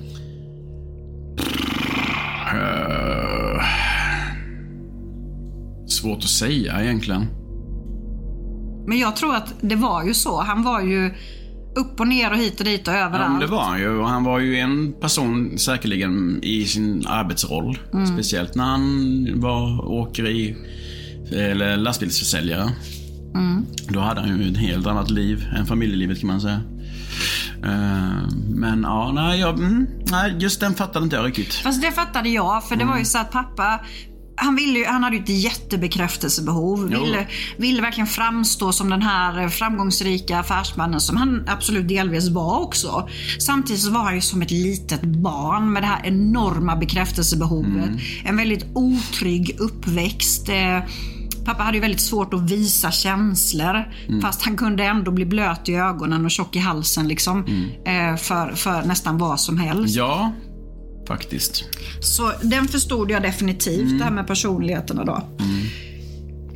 Eh, 2.52 3.64
svårt 5.86 6.18
att 6.18 6.30
säga 6.30 6.82
egentligen. 6.82 7.26
Men 8.86 8.98
jag 8.98 9.16
tror 9.16 9.34
att 9.34 9.54
det 9.60 9.76
var 9.76 10.04
ju 10.04 10.14
så. 10.14 10.40
Han 10.40 10.62
var 10.62 10.80
ju 10.80 11.14
upp 11.76 12.00
och 12.00 12.08
ner 12.08 12.30
och 12.30 12.36
hit 12.36 12.58
och 12.60 12.64
dit 12.64 12.88
och 12.88 12.94
Ja, 12.94 12.98
överallt. 12.98 13.30
men 13.30 13.40
det 13.40 13.46
var 13.46 13.62
han 13.64 13.78
ju. 13.78 13.88
Och 13.98 14.08
han 14.08 14.24
var 14.24 14.38
ju 14.38 14.56
en 14.56 14.92
person 15.00 15.58
säkerligen 15.58 16.40
i 16.42 16.64
sin 16.64 17.06
arbetsroll. 17.06 17.78
Speciellt 18.14 18.54
när 18.54 18.64
han 18.64 19.26
var 19.40 19.84
åkeri 19.88 20.56
eller 21.32 21.76
lastbilsförsäljare. 21.76 22.70
Då 23.88 24.00
hade 24.00 24.20
han 24.20 24.40
ju 24.40 24.50
ett 24.50 24.56
helt 24.58 24.86
annat 24.86 25.10
liv 25.10 25.44
än 25.56 25.66
familjelivet 25.66 26.20
kan 26.20 26.26
man 26.26 26.40
säga. 26.40 26.60
Eh, 27.64 28.28
Men 28.48 28.82
ja, 28.82 29.12
nej, 29.14 29.40
jag, 29.40 29.58
mm, 29.58 29.86
nej, 30.10 30.36
just 30.38 30.60
den 30.60 30.74
fattade 30.74 31.04
inte 31.04 31.16
jag 31.16 31.26
riktigt. 31.26 31.54
Fast 31.54 31.82
det 31.82 31.92
fattade 31.92 32.28
jag, 32.28 32.68
för 32.68 32.76
det 32.76 32.84
var 32.84 32.98
ju 32.98 33.04
så 33.04 33.18
att 33.18 33.30
pappa 33.30 33.80
han, 34.40 34.56
ville 34.56 34.78
ju, 34.78 34.84
han 34.84 35.04
hade 35.04 35.16
ju 35.16 35.22
ett 35.22 35.28
jättebekräftelsebehov. 35.28 36.88
Ville, 36.88 37.26
ville 37.56 37.82
verkligen 37.82 38.06
framstå 38.06 38.72
som 38.72 38.90
den 38.90 39.02
här 39.02 39.48
framgångsrika 39.48 40.38
affärsmannen 40.38 41.00
som 41.00 41.16
han 41.16 41.44
absolut 41.48 41.88
delvis 41.88 42.28
var 42.28 42.60
också. 42.60 43.08
Samtidigt 43.40 43.84
var 43.84 44.00
han 44.00 44.14
ju 44.14 44.20
som 44.20 44.42
ett 44.42 44.50
litet 44.50 45.02
barn 45.02 45.72
med 45.72 45.82
det 45.82 45.86
här 45.86 46.06
enorma 46.06 46.76
bekräftelsebehovet. 46.76 47.90
En 48.24 48.36
väldigt 48.36 48.66
otrygg 48.74 49.56
uppväxt. 49.58 50.48
Eh, 50.48 50.80
Pappa 51.44 51.62
hade 51.62 51.76
ju 51.76 51.80
väldigt 51.80 52.00
svårt 52.00 52.34
att 52.34 52.50
visa 52.50 52.90
känslor. 52.90 53.84
Fast 54.22 54.42
han 54.42 54.56
kunde 54.56 54.84
ändå 54.84 55.10
bli 55.10 55.26
blöt 55.26 55.68
i 55.68 55.74
ögonen 55.74 56.24
och 56.24 56.30
tjock 56.30 56.56
i 56.56 56.58
halsen 56.58 57.08
liksom. 57.08 57.44
Eh, 57.84 58.16
för, 58.16 58.52
för 58.52 58.82
nästan 58.82 59.18
vad 59.18 59.40
som 59.40 59.58
helst. 59.58 59.96
Ja, 59.96 60.32
faktiskt. 61.10 61.64
Så 62.00 62.32
den 62.42 62.68
förstod 62.68 63.10
jag 63.10 63.22
definitivt, 63.22 63.98
det 63.98 64.04
här 64.04 64.10
med 64.10 64.26
personligheterna 64.26 65.04
då. 65.04 65.22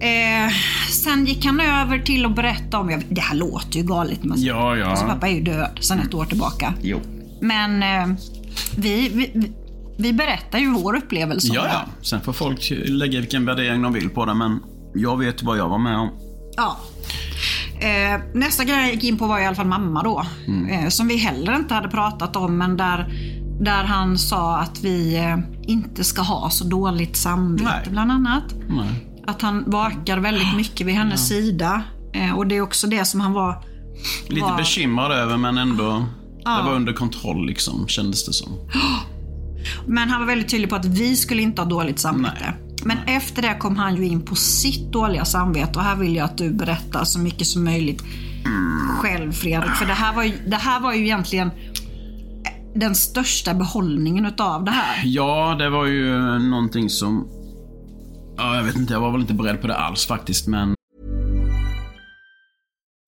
Eh, 0.00 0.52
sen 0.90 1.26
gick 1.26 1.44
han 1.44 1.60
över 1.60 1.98
till 1.98 2.24
att 2.26 2.36
berätta 2.36 2.78
om, 2.78 2.90
jag- 2.90 3.04
det 3.08 3.20
här 3.20 3.34
låter 3.36 3.76
ju 3.78 3.82
galet, 3.82 4.24
men 4.24 4.42
Ja, 4.42 4.76
ja. 4.76 4.86
alltså, 4.86 5.04
pappa 5.06 5.28
är 5.28 5.32
ju 5.32 5.40
död 5.42 5.78
sedan 5.80 5.98
ett 6.00 6.14
år 6.14 6.24
tillbaka. 6.24 6.74
Jo. 6.82 7.00
Men 7.40 7.82
eh, 7.82 8.16
vi, 8.76 9.08
vi, 9.08 9.50
vi 9.98 10.12
berättar 10.12 10.58
ju 10.58 10.72
vår 10.74 10.96
upplevelse 10.96 11.48
Ja, 11.54 11.66
ja. 11.72 11.80
Sen 12.02 12.20
får 12.20 12.32
folk 12.32 12.72
lägga 12.86 13.20
vilken 13.20 13.46
värdering 13.46 13.82
de 13.82 13.92
vill 13.92 14.08
på 14.08 14.24
det, 14.24 14.34
men 14.34 14.60
jag 14.94 15.18
vet 15.18 15.42
vad 15.42 15.58
jag 15.58 15.68
var 15.68 15.78
med 15.78 15.96
om. 15.96 16.10
Ja. 16.56 16.76
Eh, 17.80 18.20
nästa 18.34 18.64
grej 18.64 18.76
jag 18.76 18.94
gick 18.94 19.04
in 19.04 19.18
på 19.18 19.26
var 19.26 19.38
i 19.40 19.46
alla 19.46 19.56
fall 19.56 19.66
mamma 19.66 20.02
då. 20.02 20.26
Eh, 20.70 20.88
som 20.88 21.08
vi 21.08 21.16
heller 21.16 21.56
inte 21.56 21.74
hade 21.74 21.88
pratat 21.88 22.36
om 22.36 22.58
men 22.58 22.76
där, 22.76 23.12
där 23.60 23.84
han 23.84 24.18
sa 24.18 24.56
att 24.58 24.84
vi 24.84 25.16
eh, 25.16 25.38
inte 25.62 26.04
ska 26.04 26.22
ha 26.22 26.50
så 26.50 26.64
dåligt 26.64 27.16
samvete 27.16 27.70
Nej. 27.74 27.90
bland 27.90 28.12
annat. 28.12 28.44
Nej. 28.68 29.06
Att 29.26 29.42
han 29.42 29.64
vakar 29.66 30.18
väldigt 30.18 30.56
mycket 30.56 30.86
vid 30.86 30.94
hennes 30.94 31.28
sida. 31.28 31.82
Eh, 32.12 32.38
och 32.38 32.46
det 32.46 32.56
är 32.56 32.60
också 32.60 32.86
det 32.86 33.04
som 33.04 33.20
han 33.20 33.32
var... 33.32 33.64
Lite 34.28 34.42
var- 34.46 34.56
bekymrad 34.56 35.12
över, 35.12 35.36
men 35.36 35.58
ändå. 35.58 36.06
Ja. 36.44 36.56
Det 36.58 36.62
var 36.62 36.74
under 36.74 36.92
kontroll 36.92 37.46
liksom, 37.46 37.88
kändes 37.88 38.26
det 38.26 38.32
som. 38.32 38.52
Men 39.86 40.08
han 40.10 40.20
var 40.20 40.26
väldigt 40.26 40.48
tydlig 40.48 40.70
på 40.70 40.76
att 40.76 40.84
vi 40.84 41.16
skulle 41.16 41.42
inte 41.42 41.62
ha 41.62 41.68
dåligt 41.68 41.98
samvete. 41.98 42.36
Nej. 42.40 42.54
Men 42.84 42.98
efter 43.06 43.42
det 43.42 43.54
kom 43.58 43.76
han 43.76 43.96
ju 43.96 44.06
in 44.06 44.22
på 44.22 44.34
sitt 44.34 44.92
dåliga 44.92 45.24
samvete 45.24 45.78
och 45.78 45.84
här 45.84 45.96
vill 45.96 46.16
jag 46.16 46.24
att 46.24 46.38
du 46.38 46.50
berättar 46.50 47.04
så 47.04 47.18
mycket 47.18 47.46
som 47.46 47.64
möjligt 47.64 48.02
själv 48.98 49.32
Fredrik. 49.32 49.70
För 49.70 49.86
det 49.86 49.92
här 49.92 50.14
var 50.14 50.22
ju, 50.22 50.32
det 50.46 50.56
här 50.56 50.80
var 50.80 50.92
ju 50.92 51.04
egentligen 51.04 51.50
den 52.74 52.94
största 52.94 53.54
behållningen 53.54 54.26
utav 54.26 54.64
det 54.64 54.70
här. 54.70 55.02
Ja, 55.04 55.56
det 55.58 55.70
var 55.70 55.86
ju 55.86 56.18
någonting 56.38 56.90
som... 56.90 57.28
Ja, 58.36 58.56
jag 58.56 58.64
vet 58.64 58.76
inte, 58.76 58.92
jag 58.92 59.00
var 59.00 59.10
väl 59.12 59.20
inte 59.20 59.34
beredd 59.34 59.60
på 59.60 59.66
det 59.66 59.76
alls 59.76 60.06
faktiskt, 60.06 60.46
men 60.46 60.74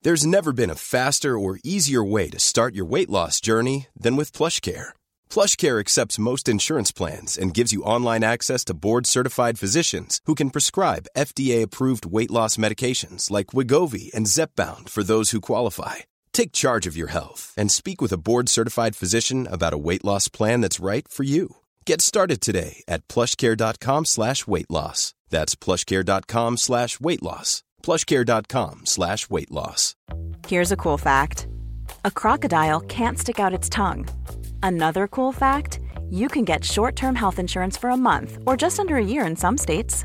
There's 0.04 0.26
never 0.26 0.52
been 0.52 0.70
a 0.70 0.76
faster 0.76 1.36
or 1.36 1.58
easier 1.64 2.12
way 2.12 2.30
to 2.30 2.38
start 2.38 2.74
your 2.76 2.86
weight 2.92 3.10
loss 3.10 3.40
journey 3.40 3.86
than 4.02 4.16
with 4.16 4.36
PlushCare. 4.36 4.90
PlushCare 5.28 5.80
accepts 5.80 6.18
most 6.18 6.48
insurance 6.48 6.92
plans 6.92 7.36
and 7.36 7.56
gives 7.56 7.72
you 7.72 7.82
online 7.82 8.22
access 8.22 8.64
to 8.66 8.74
board-certified 8.74 9.58
physicians 9.58 10.20
who 10.26 10.36
can 10.36 10.50
prescribe 10.50 11.08
FDA-approved 11.16 12.06
weight 12.06 12.30
loss 12.30 12.56
medications 12.56 13.32
like 13.32 13.46
Wigovi 13.46 14.14
and 14.14 14.28
Zepbound 14.28 14.88
for 14.88 15.02
those 15.02 15.32
who 15.32 15.40
qualify. 15.40 15.94
Take 16.36 16.52
charge 16.52 16.86
of 16.86 16.98
your 16.98 17.08
health 17.08 17.54
and 17.56 17.72
speak 17.72 18.02
with 18.02 18.12
a 18.12 18.18
board-certified 18.18 18.94
physician 18.94 19.46
about 19.50 19.72
a 19.72 19.78
weight 19.78 20.04
loss 20.04 20.28
plan 20.28 20.60
that's 20.60 20.78
right 20.78 21.08
for 21.08 21.22
you. 21.22 21.56
Get 21.86 22.02
started 22.02 22.42
today 22.42 22.82
at 22.86 23.08
plushcare.com 23.08 24.04
slash 24.04 24.46
weight 24.46 24.70
loss. 24.70 25.14
That's 25.30 25.54
plushcare.com 25.54 26.58
slash 26.58 27.00
weight 27.00 27.22
loss. 27.22 27.62
plushcare.com 27.82 28.84
slash 28.84 29.30
weight 29.30 29.50
loss. 29.50 29.94
Here's 30.46 30.72
a 30.72 30.76
cool 30.76 30.98
fact 30.98 31.46
a 32.04 32.10
crocodile 32.10 32.80
can't 32.80 33.18
stick 33.18 33.40
out 33.40 33.54
its 33.54 33.70
tongue. 33.70 34.06
Another 34.62 35.08
cool 35.08 35.32
fact 35.32 35.80
you 36.10 36.28
can 36.28 36.44
get 36.44 36.66
short 36.66 36.96
term 36.96 37.14
health 37.14 37.38
insurance 37.38 37.78
for 37.78 37.88
a 37.88 37.96
month 37.96 38.36
or 38.46 38.58
just 38.58 38.78
under 38.78 38.96
a 38.96 39.10
year 39.12 39.24
in 39.24 39.36
some 39.36 39.56
states. 39.56 40.04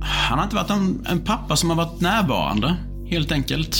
Han 0.00 0.38
har 0.38 0.44
inte 0.44 0.56
varit 0.56 0.70
en, 0.70 1.06
en 1.08 1.20
pappa 1.20 1.56
som 1.56 1.70
har 1.70 1.76
varit 1.76 2.00
närvarande, 2.00 2.76
helt 3.06 3.32
enkelt. 3.32 3.76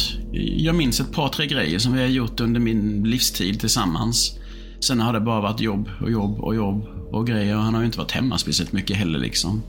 Jag 0.57 0.75
minns 0.75 1.01
ett 1.01 1.13
par, 1.13 1.29
tre 1.29 1.47
grejer 1.47 1.79
som 1.79 1.93
vi 1.93 2.01
har 2.01 2.09
gjort 2.09 2.41
under 2.41 2.61
min 2.61 3.05
livstid 3.05 3.61
tillsammans. 3.61 4.39
Sen 4.81 5.01
har 5.01 5.13
det 5.13 5.21
bara 5.21 5.41
varit 5.41 5.61
jobb 5.61 5.89
och 6.01 6.11
jobb 6.11 6.41
och 6.41 6.55
jobb 6.55 6.85
och 7.13 7.27
grejer. 7.27 7.57
Han 7.57 7.75
har 7.75 7.81
ju 7.81 7.87
inte 7.87 7.99
varit 7.99 8.13
hemma 8.13 8.39
speciellt 8.39 8.73
mycket 8.73 8.97
heller 8.97 9.19
liksom. 9.19 9.63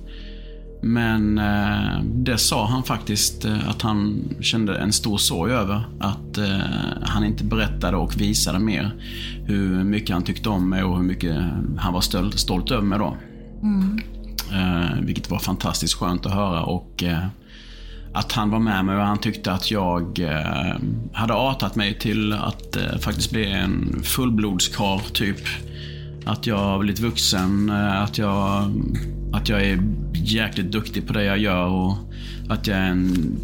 Men 0.81 1.37
eh, 1.37 2.03
det 2.03 2.37
sa 2.37 2.65
han 2.65 2.83
faktiskt 2.83 3.45
eh, 3.45 3.69
att 3.69 3.81
han 3.81 4.23
kände 4.39 4.77
en 4.77 4.93
stor 4.93 5.17
sorg 5.17 5.53
över. 5.53 5.83
Att 5.99 6.37
eh, 6.37 6.59
han 7.01 7.23
inte 7.23 7.43
berättade 7.43 7.97
och 7.97 8.21
visade 8.21 8.59
mer 8.59 8.95
hur 9.45 9.83
mycket 9.83 10.13
han 10.13 10.23
tyckte 10.23 10.49
om 10.49 10.69
mig 10.69 10.83
och 10.83 10.97
hur 10.97 11.03
mycket 11.03 11.37
han 11.77 11.93
var 11.93 12.01
stolt, 12.01 12.39
stolt 12.39 12.71
över 12.71 12.83
mig 12.83 12.99
då. 12.99 13.17
Mm. 13.61 13.99
Eh, 14.53 15.01
vilket 15.01 15.29
var 15.29 15.39
fantastiskt 15.39 15.93
skönt 15.93 16.25
att 16.25 16.33
höra 16.33 16.63
och 16.63 17.03
eh, 17.03 17.25
att 18.13 18.31
han 18.31 18.49
var 18.49 18.59
med 18.59 18.85
mig 18.85 18.95
och 18.95 19.01
han 19.01 19.17
tyckte 19.17 19.51
att 19.51 19.71
jag 19.71 20.19
eh, 20.19 20.75
hade 21.13 21.33
artat 21.33 21.75
mig 21.75 21.99
till 21.99 22.33
att 22.33 22.75
eh, 22.75 22.97
faktiskt 22.99 23.31
bli 23.31 23.51
en 23.51 24.03
fullblodskar 24.03 25.01
typ. 25.13 25.39
Att 26.25 26.47
jag 26.47 26.57
har 26.57 26.79
blivit 26.79 26.99
vuxen, 26.99 27.69
eh, 27.69 28.01
att 28.01 28.17
jag, 28.17 28.71
att 29.33 29.49
jag 29.49 29.65
är 29.65 29.83
jäkligt 30.13 30.71
duktig 30.71 31.07
på 31.07 31.13
det 31.13 31.23
jag 31.23 31.37
gör 31.37 31.65
och 31.65 31.95
att 32.49 32.67
jag 32.67 32.77
är 32.77 32.89
en, 32.91 33.37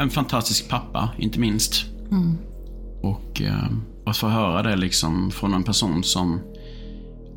en 0.00 0.10
fantastisk 0.10 0.68
pappa, 0.68 1.08
inte 1.18 1.40
minst. 1.40 1.84
Och 3.02 3.42
eh, 3.42 3.68
att 4.06 4.16
få 4.16 4.28
höra 4.28 4.62
det 4.62 4.76
liksom 4.76 5.30
från 5.30 5.54
en 5.54 5.62
person 5.62 6.04
som 6.04 6.40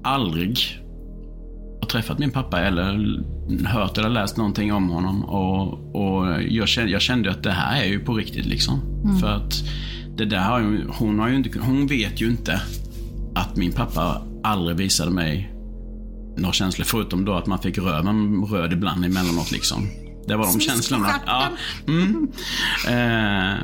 aldrig 0.03 0.81
träffat 1.89 2.19
min 2.19 2.31
pappa 2.31 2.59
eller 2.59 3.19
hört 3.65 3.97
eller 3.97 4.09
läst 4.09 4.37
någonting 4.37 4.73
om 4.73 4.89
honom. 4.89 5.23
Och, 5.23 5.95
och 5.95 6.43
jag, 6.43 6.67
kände, 6.67 6.91
jag 6.91 7.01
kände 7.01 7.31
att 7.31 7.43
det 7.43 7.51
här 7.51 7.81
är 7.81 7.87
ju 7.87 7.99
på 7.99 8.13
riktigt 8.13 8.45
liksom. 8.45 8.81
För 9.21 9.27
att 9.27 9.53
det 10.17 10.25
där 10.25 10.39
har 10.39 10.59
ju, 10.59 10.87
hon, 10.87 11.19
har 11.19 11.29
ju 11.29 11.35
inte, 11.35 11.59
hon 11.59 11.87
vet 11.87 12.21
ju 12.21 12.27
inte 12.27 12.61
att 13.35 13.55
min 13.55 13.71
pappa 13.71 14.21
aldrig 14.43 14.77
visade 14.77 15.11
mig 15.11 15.53
några 16.37 16.53
känslor. 16.53 16.85
Förutom 16.85 17.25
då 17.25 17.33
att 17.33 17.47
man 17.47 17.59
fick 17.59 17.77
röven 17.77 18.45
röd 18.45 18.73
ibland 18.73 19.05
emellanåt 19.05 19.51
liksom. 19.51 19.89
Det 20.27 20.35
var 20.35 20.45
de 20.45 20.59
känslorna. 20.59 21.09
Ja. 21.25 21.47
Mm. 21.87 22.27
Eh, 22.87 23.57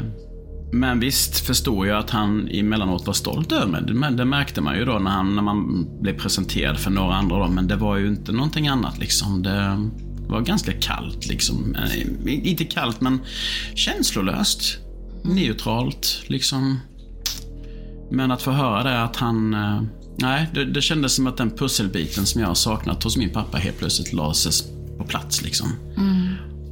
men 0.73 0.99
visst 0.99 1.39
förstår 1.39 1.87
jag 1.87 1.99
att 1.99 2.09
han 2.09 2.47
emellanåt 2.47 3.07
var 3.07 3.13
stolt 3.13 3.51
över 3.51 3.67
mig. 3.67 3.81
Det, 3.87 3.93
men 3.93 4.17
det 4.17 4.25
märkte 4.25 4.61
man 4.61 4.75
ju 4.77 4.85
då 4.85 4.99
när, 4.99 5.11
han, 5.11 5.35
när 5.35 5.41
man 5.41 5.87
blev 6.01 6.17
presenterad 6.19 6.79
för 6.79 6.91
några 6.91 7.15
andra. 7.15 7.39
Då. 7.39 7.47
Men 7.47 7.67
det 7.67 7.75
var 7.75 7.97
ju 7.97 8.07
inte 8.07 8.31
någonting 8.31 8.67
annat 8.67 8.97
liksom. 8.99 9.43
Det 9.43 9.89
var 10.27 10.41
ganska 10.41 10.71
kallt 10.71 11.27
liksom. 11.27 11.75
Eh, 11.75 12.47
Inte 12.49 12.63
kallt, 12.65 13.01
men 13.01 13.19
känslolöst. 13.75 14.77
Neutralt 15.23 16.23
liksom. 16.27 16.79
Men 18.11 18.31
att 18.31 18.41
få 18.41 18.51
höra 18.51 18.83
det 18.83 19.03
att 19.03 19.15
han... 19.15 19.53
eh, 19.53 19.81
Nej, 20.17 20.49
det, 20.53 20.65
det 20.65 20.81
kändes 20.81 21.13
som 21.15 21.27
att 21.27 21.37
den 21.37 21.49
pusselbiten 21.51 22.25
som 22.25 22.41
jag 22.41 22.47
har 22.47 22.55
saknat 22.55 23.03
hos 23.03 23.17
min 23.17 23.29
pappa 23.29 23.57
helt 23.57 23.77
plötsligt 23.77 24.13
lades 24.13 24.63
på 24.97 25.03
plats 25.03 25.41
liksom. 25.43 25.67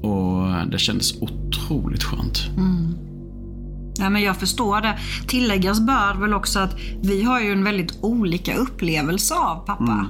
Och 0.03 0.67
det 0.72 0.79
kändes 0.79 1.13
otroligt 1.22 2.03
skönt. 2.03 2.50
Ja, 3.98 4.10
men 4.10 4.21
jag 4.21 4.38
förstår 4.38 4.81
det. 4.81 5.00
Tilläggas 5.27 5.79
bör 5.79 6.21
väl 6.21 6.33
också 6.33 6.60
att 6.60 6.75
vi 7.03 7.24
har 7.24 7.39
ju 7.41 7.51
en 7.51 7.63
väldigt 7.63 7.98
olika 8.01 8.55
upplevelse 8.55 9.36
av 9.36 9.65
pappa. 9.65 10.07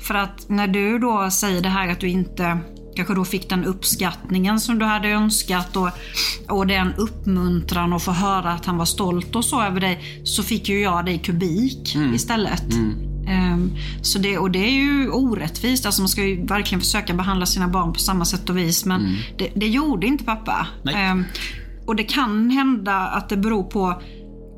För 0.00 0.14
att 0.14 0.48
när 0.48 0.66
du 0.66 0.98
då 0.98 1.30
säger 1.30 1.60
det 1.62 1.68
här 1.68 1.88
att 1.88 2.00
du 2.00 2.08
inte 2.08 2.58
kanske 2.96 3.14
då 3.14 3.24
fick 3.24 3.48
den 3.48 3.64
uppskattningen 3.64 4.60
som 4.60 4.78
du 4.78 4.84
hade 4.84 5.08
önskat 5.08 5.76
och, 5.76 5.88
och 6.48 6.66
den 6.66 6.92
uppmuntran 6.96 7.92
och 7.92 8.02
få 8.02 8.12
höra 8.12 8.52
att 8.52 8.66
han 8.66 8.76
var 8.76 8.84
stolt 8.84 9.36
och 9.36 9.44
så 9.44 9.62
över 9.62 9.80
dig. 9.80 10.20
Så 10.24 10.42
fick 10.42 10.68
ju 10.68 10.80
jag 10.80 11.04
dig 11.04 11.18
kubik 11.18 11.96
istället. 12.14 12.64
Ehm, 13.28 13.70
så 14.02 14.18
det, 14.18 14.38
och 14.38 14.50
det 14.50 14.58
är 14.58 14.72
ju 14.72 15.10
orättvist. 15.10 15.86
Alltså 15.86 16.02
man 16.02 16.08
ska 16.08 16.22
ju 16.22 16.46
verkligen 16.46 16.80
försöka 16.80 17.14
behandla 17.14 17.46
sina 17.46 17.68
barn 17.68 17.92
på 17.92 17.98
samma 17.98 18.24
sätt 18.24 18.50
och 18.50 18.58
vis. 18.58 18.84
Men 18.84 19.16
det, 19.38 19.50
det 19.54 19.68
gjorde 19.68 20.06
inte 20.06 20.24
pappa. 20.24 20.66
Nej. 20.82 21.24
Och 21.86 21.96
det 21.96 22.04
kan 22.04 22.50
hända 22.50 22.96
att 22.96 23.28
det 23.28 23.36
beror 23.36 23.62
på 23.62 24.02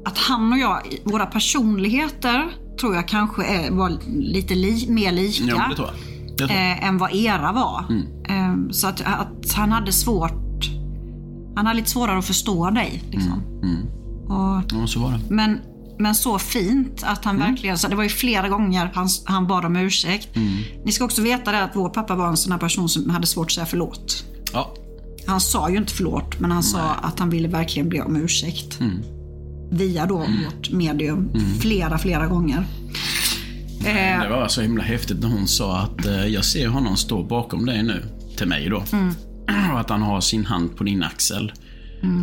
att 0.04 0.18
han 0.18 0.52
och 0.52 0.58
jag, 0.58 0.80
våra 1.04 1.26
personligheter 1.26 2.44
tror 2.80 2.94
jag 2.94 3.08
kanske 3.08 3.44
är, 3.44 3.70
var 3.70 3.92
lite 4.08 4.54
li, 4.54 4.86
mer 4.88 5.12
lika 5.12 5.44
Jo, 5.46 5.56
det 5.70 5.76
tror 5.76 5.88
jag. 5.88 5.96
Det 6.30 6.36
tror 6.46 6.50
jag. 6.50 6.70
eh, 6.78 6.88
än 6.88 6.98
vad 6.98 7.14
era 7.14 7.52
var. 7.52 7.84
Eh, 8.28 8.70
så 8.70 8.86
att, 8.88 9.00
att 9.00 9.52
han 9.52 9.72
hade 9.72 9.92
svårt 9.92 10.66
Han 11.56 11.66
hade 11.66 11.76
lite 11.76 11.90
svårare 11.90 12.18
att 12.18 12.24
förstå 12.26 12.70
dig. 12.70 13.02
Liksom. 13.10 13.42
Och, 14.28 14.62
Ja, 14.80 14.86
så 14.86 15.00
var 15.00 15.10
det. 15.12 15.20
men, 15.30 15.60
men 15.98 16.14
så 16.14 16.38
fint 16.38 17.02
att 17.06 17.24
han 17.24 17.38
verkligen, 17.38 17.78
så 17.78 17.88
det 17.88 17.96
var 17.96 18.02
ju 18.02 18.08
flera 18.08 18.48
gånger 18.48 18.90
han, 18.94 19.08
han 19.24 19.46
bad 19.46 19.64
om 19.64 19.76
ursäkt. 19.76 20.28
Ni 20.84 20.92
ska 20.92 21.04
också 21.04 21.22
veta 21.22 21.52
det 21.52 21.62
att 21.64 21.76
vår 21.76 21.88
pappa 21.88 22.14
var 22.14 22.28
en 22.28 22.36
sån 22.36 22.52
här 22.52 22.58
person 22.58 22.88
som 22.88 23.10
hade 23.10 23.26
svårt 23.26 23.46
att 23.46 23.52
säga 23.52 23.66
förlåt. 23.66 24.24
Ja. 24.52 24.74
Han 25.26 25.40
sa 25.40 25.70
ju 25.70 25.76
inte 25.76 25.92
förlåt, 25.92 26.40
men 26.40 26.50
han 26.50 26.62
sa 26.62 26.94
att 26.94 27.18
han 27.18 27.30
ville 27.30 27.48
verkligen 27.48 27.88
be 27.88 28.00
om 28.00 28.16
ursäkt. 28.16 28.78
Via 29.70 30.06
då 30.06 30.16
vårt 30.18 30.70
medium 30.70 31.30
flera, 31.60 31.98
flera 31.98 32.26
gånger. 32.26 32.64
Eh, 33.86 34.22
Det 34.22 34.28
var 34.30 34.48
så 34.48 34.60
himla 34.62 34.82
häftigt 34.84 35.20
när 35.20 35.28
hon 35.28 35.46
sa 35.48 35.78
att 35.78 36.06
eh, 36.06 36.26
jag 36.26 36.44
ser 36.44 36.68
honom 36.68 36.96
stå 36.96 37.22
bakom 37.22 37.66
dig 37.66 37.82
nu. 37.82 38.02
Till 38.36 38.46
mig 38.48 38.68
då. 38.68 38.76
Och 39.72 39.80
att 39.80 39.90
han 39.90 40.02
har 40.02 40.20
sin 40.20 40.46
hand 40.46 40.76
på 40.76 40.84
din 40.84 41.02
axel. 41.02 41.52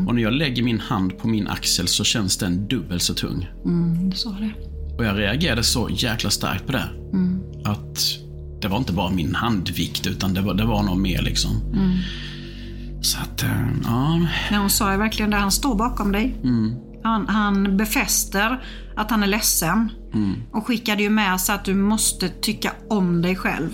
Och 0.08 0.16
när 0.16 0.22
jag 0.22 0.34
lägger 0.34 0.64
min 0.64 0.80
hand 0.80 1.18
på 1.18 1.28
min 1.28 1.48
axel 1.48 1.88
så 1.88 2.04
känns 2.04 2.38
den 2.38 2.68
dubbelt 2.68 3.02
så 3.04 3.14
tung. 3.14 3.48
du 4.12 4.18
sa 4.18 4.30
det. 4.30 4.52
Och 4.98 5.06
jag 5.06 5.20
reagerade 5.20 5.64
så 5.64 5.90
jäkla 5.92 6.30
starkt 6.30 6.66
på 6.66 6.72
det. 6.72 6.90
Att 7.66 8.00
det 8.62 8.68
var 8.68 8.78
inte 8.78 8.94
bara 8.94 9.10
min 9.12 9.36
handvikt, 9.36 10.08
utan 10.08 10.34
det 10.34 10.42
var, 10.42 10.54
det 10.54 10.66
var 10.66 10.84
nog 10.84 10.98
mer 10.98 11.22
liksom. 11.22 11.52
Så 13.04 13.20
att, 13.22 13.44
eh, 13.44 13.50
ja. 13.84 14.20
När 14.52 14.58
hon 14.60 14.70
sa 14.70 14.92
ju 14.92 14.98
verkligen 14.98 15.32
det, 15.32 15.38
han 15.38 15.52
står 15.52 15.76
bakom 15.76 16.12
dig. 16.12 16.36
Han, 17.04 17.28
han 17.28 17.78
befäster 17.78 18.64
att 18.96 19.12
han 19.12 19.24
är 19.24 19.28
ledsen. 19.28 19.92
Och 20.52 20.68
skickade 20.68 21.04
ju 21.04 21.10
med 21.10 21.42
sig 21.42 21.56
att 21.56 21.66
du 21.66 21.74
måste 21.76 22.30
tycka 22.30 22.72
om 22.90 23.22
dig 23.22 23.36
själv. 23.36 23.70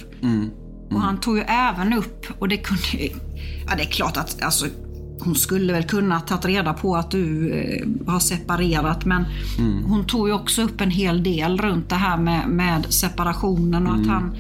Och 0.92 1.02
han 1.02 1.20
tog 1.20 1.38
ju 1.38 1.44
även 1.44 1.94
upp, 1.94 2.26
och 2.40 2.48
det 2.48 2.58
kunde 2.58 3.04
ju- 3.04 3.10
Ja 3.70 3.76
det 3.78 3.84
är 3.84 3.92
klart 3.92 4.18
att 4.18 4.42
alltså, 4.44 4.66
hon 5.22 5.36
skulle 5.36 5.74
väl 5.74 5.84
kunna 5.84 6.20
tagit 6.20 6.46
reda 6.46 6.74
på 6.74 6.96
att 6.96 7.12
du 7.12 7.52
eh, 7.54 8.12
har 8.12 8.20
separerat 8.20 9.06
men 9.06 9.26
hon 9.86 10.06
tog 10.06 10.28
ju 10.28 10.34
också 10.34 10.62
upp 10.62 10.82
en 10.82 10.92
hel 10.92 11.24
del 11.24 11.58
runt 11.58 11.90
det 11.90 11.96
här 11.96 12.18
med, 12.18 12.48
med 12.48 12.86
separationen 12.94 13.88
och 13.88 13.94
att 13.94 14.08
han 14.08 14.36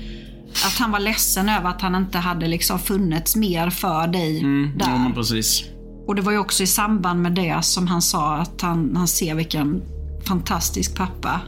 att 0.65 0.73
han 0.79 0.91
var 0.91 0.99
ledsen 0.99 1.49
över 1.49 1.69
att 1.69 1.81
han 1.81 1.95
inte 1.95 2.17
hade 2.17 2.47
liksom 2.47 2.79
funnits 2.79 3.35
mer 3.35 3.69
för 3.69 4.07
dig 4.07 4.39
där. 4.75 4.85
ja, 4.89 5.11
precis. 5.15 5.63
Och 6.07 6.15
det 6.15 6.21
var 6.21 6.31
ju 6.31 6.37
också 6.37 6.63
i 6.63 6.67
samband 6.67 7.21
med 7.21 7.31
det 7.31 7.61
som 7.61 7.87
han 7.87 8.01
sa 8.01 8.35
att 8.35 8.61
han, 8.61 8.95
han 8.95 9.07
ser 9.07 9.35
vilken 9.35 9.81
fantastisk 10.27 10.95
pappa 10.95 11.41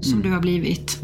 som 0.00 0.22
du 0.22 0.30
har 0.30 0.40
blivit. 0.40 1.00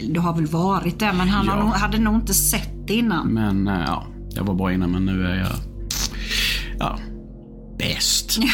Du 0.00 0.20
har 0.20 0.34
väl 0.34 0.46
varit 0.46 0.98
det, 0.98 1.12
men 1.12 1.28
han 1.28 1.46
Ja. 1.46 1.60
nog, 1.64 1.68
hade 1.72 1.98
nog 1.98 2.14
inte 2.14 2.34
sett 2.34 2.70
det 2.86 2.94
innan. 2.94 3.26
Men 3.26 3.68
eh, 3.68 3.80
ja, 3.86 4.06
jag 4.30 4.44
var 4.44 4.54
bra 4.54 4.72
innan, 4.72 4.90
men 4.90 5.06
nu 5.06 5.26
är 5.26 5.36
jag... 5.36 5.52
Ja, 6.78 6.98
bäst. 7.88 8.38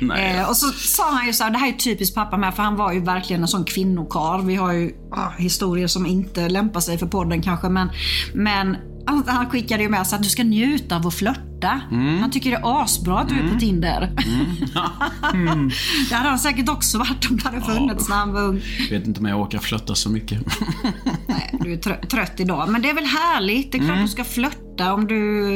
Nej, 0.00 0.36
Eh, 0.36 0.48
och 0.48 0.56
så 0.56 0.66
sa 0.66 1.10
han 1.10 1.26
ju 1.26 1.32
så 1.32 1.44
här, 1.44 1.50
det 1.50 1.58
här 1.58 1.68
är 1.68 1.72
typiskt 1.72 2.14
pappa 2.14 2.36
med, 2.36 2.54
för 2.54 2.62
han 2.62 2.76
var 2.76 2.92
ju 2.92 3.00
verkligen 3.00 3.42
en 3.42 3.48
sån 3.48 3.64
kvinnokarl. 3.64 4.46
Vi 4.46 4.54
har 4.54 4.72
ju 4.72 4.92
ah, 5.12 5.30
historier 5.38 5.86
som 5.86 6.06
inte 6.06 6.48
lämpar 6.48 6.80
sig 6.80 6.98
för 6.98 7.06
podden 7.06 7.42
kanske, 7.42 7.68
men, 7.68 7.88
men 8.34 8.76
han, 9.26 9.50
skickade 9.50 9.82
ju 9.82 9.88
med 9.88 10.06
sig 10.06 10.16
att 10.16 10.22
du 10.22 10.28
ska 10.28 10.44
njuta 10.44 10.96
av 10.96 11.06
att 11.06 11.14
flörta. 11.14 11.80
Han 12.20 12.30
tycker 12.30 12.50
det 12.50 12.56
är 12.56 12.82
asbra 12.82 13.18
att 13.18 13.28
du 13.28 13.34
är 13.38 13.48
på 13.52 13.58
Tinder. 13.58 14.00
det 16.08 16.14
hade 16.14 16.28
han 16.28 16.38
säkert 16.38 16.68
också 16.68 16.98
varit 16.98 17.30
om 17.30 17.36
det 17.36 17.44
hade 17.44 17.60
funnits 17.60 18.08
när 18.08 18.16
han 18.16 18.32
var 18.32 18.42
ung. 18.42 18.60
vet 18.90 19.06
inte 19.06 19.20
om 19.20 19.26
jag 19.26 19.40
orkar 19.40 19.58
flötta 19.58 19.94
så 19.94 20.10
mycket. 20.10 20.40
Nej, 21.26 21.54
du 21.60 21.72
är 21.72 21.76
trö- 21.76 22.06
trött 22.06 22.40
idag. 22.40 22.68
Men 22.68 22.82
det 22.82 22.90
är 22.90 22.94
väl 22.94 23.04
härligt. 23.04 23.72
Det 23.72 23.78
är 23.78 23.84
klart 23.84 23.98
du 23.98 24.08
ska 24.08 24.24
flörta 24.24 24.92
om 24.92 25.06
du, 25.06 25.48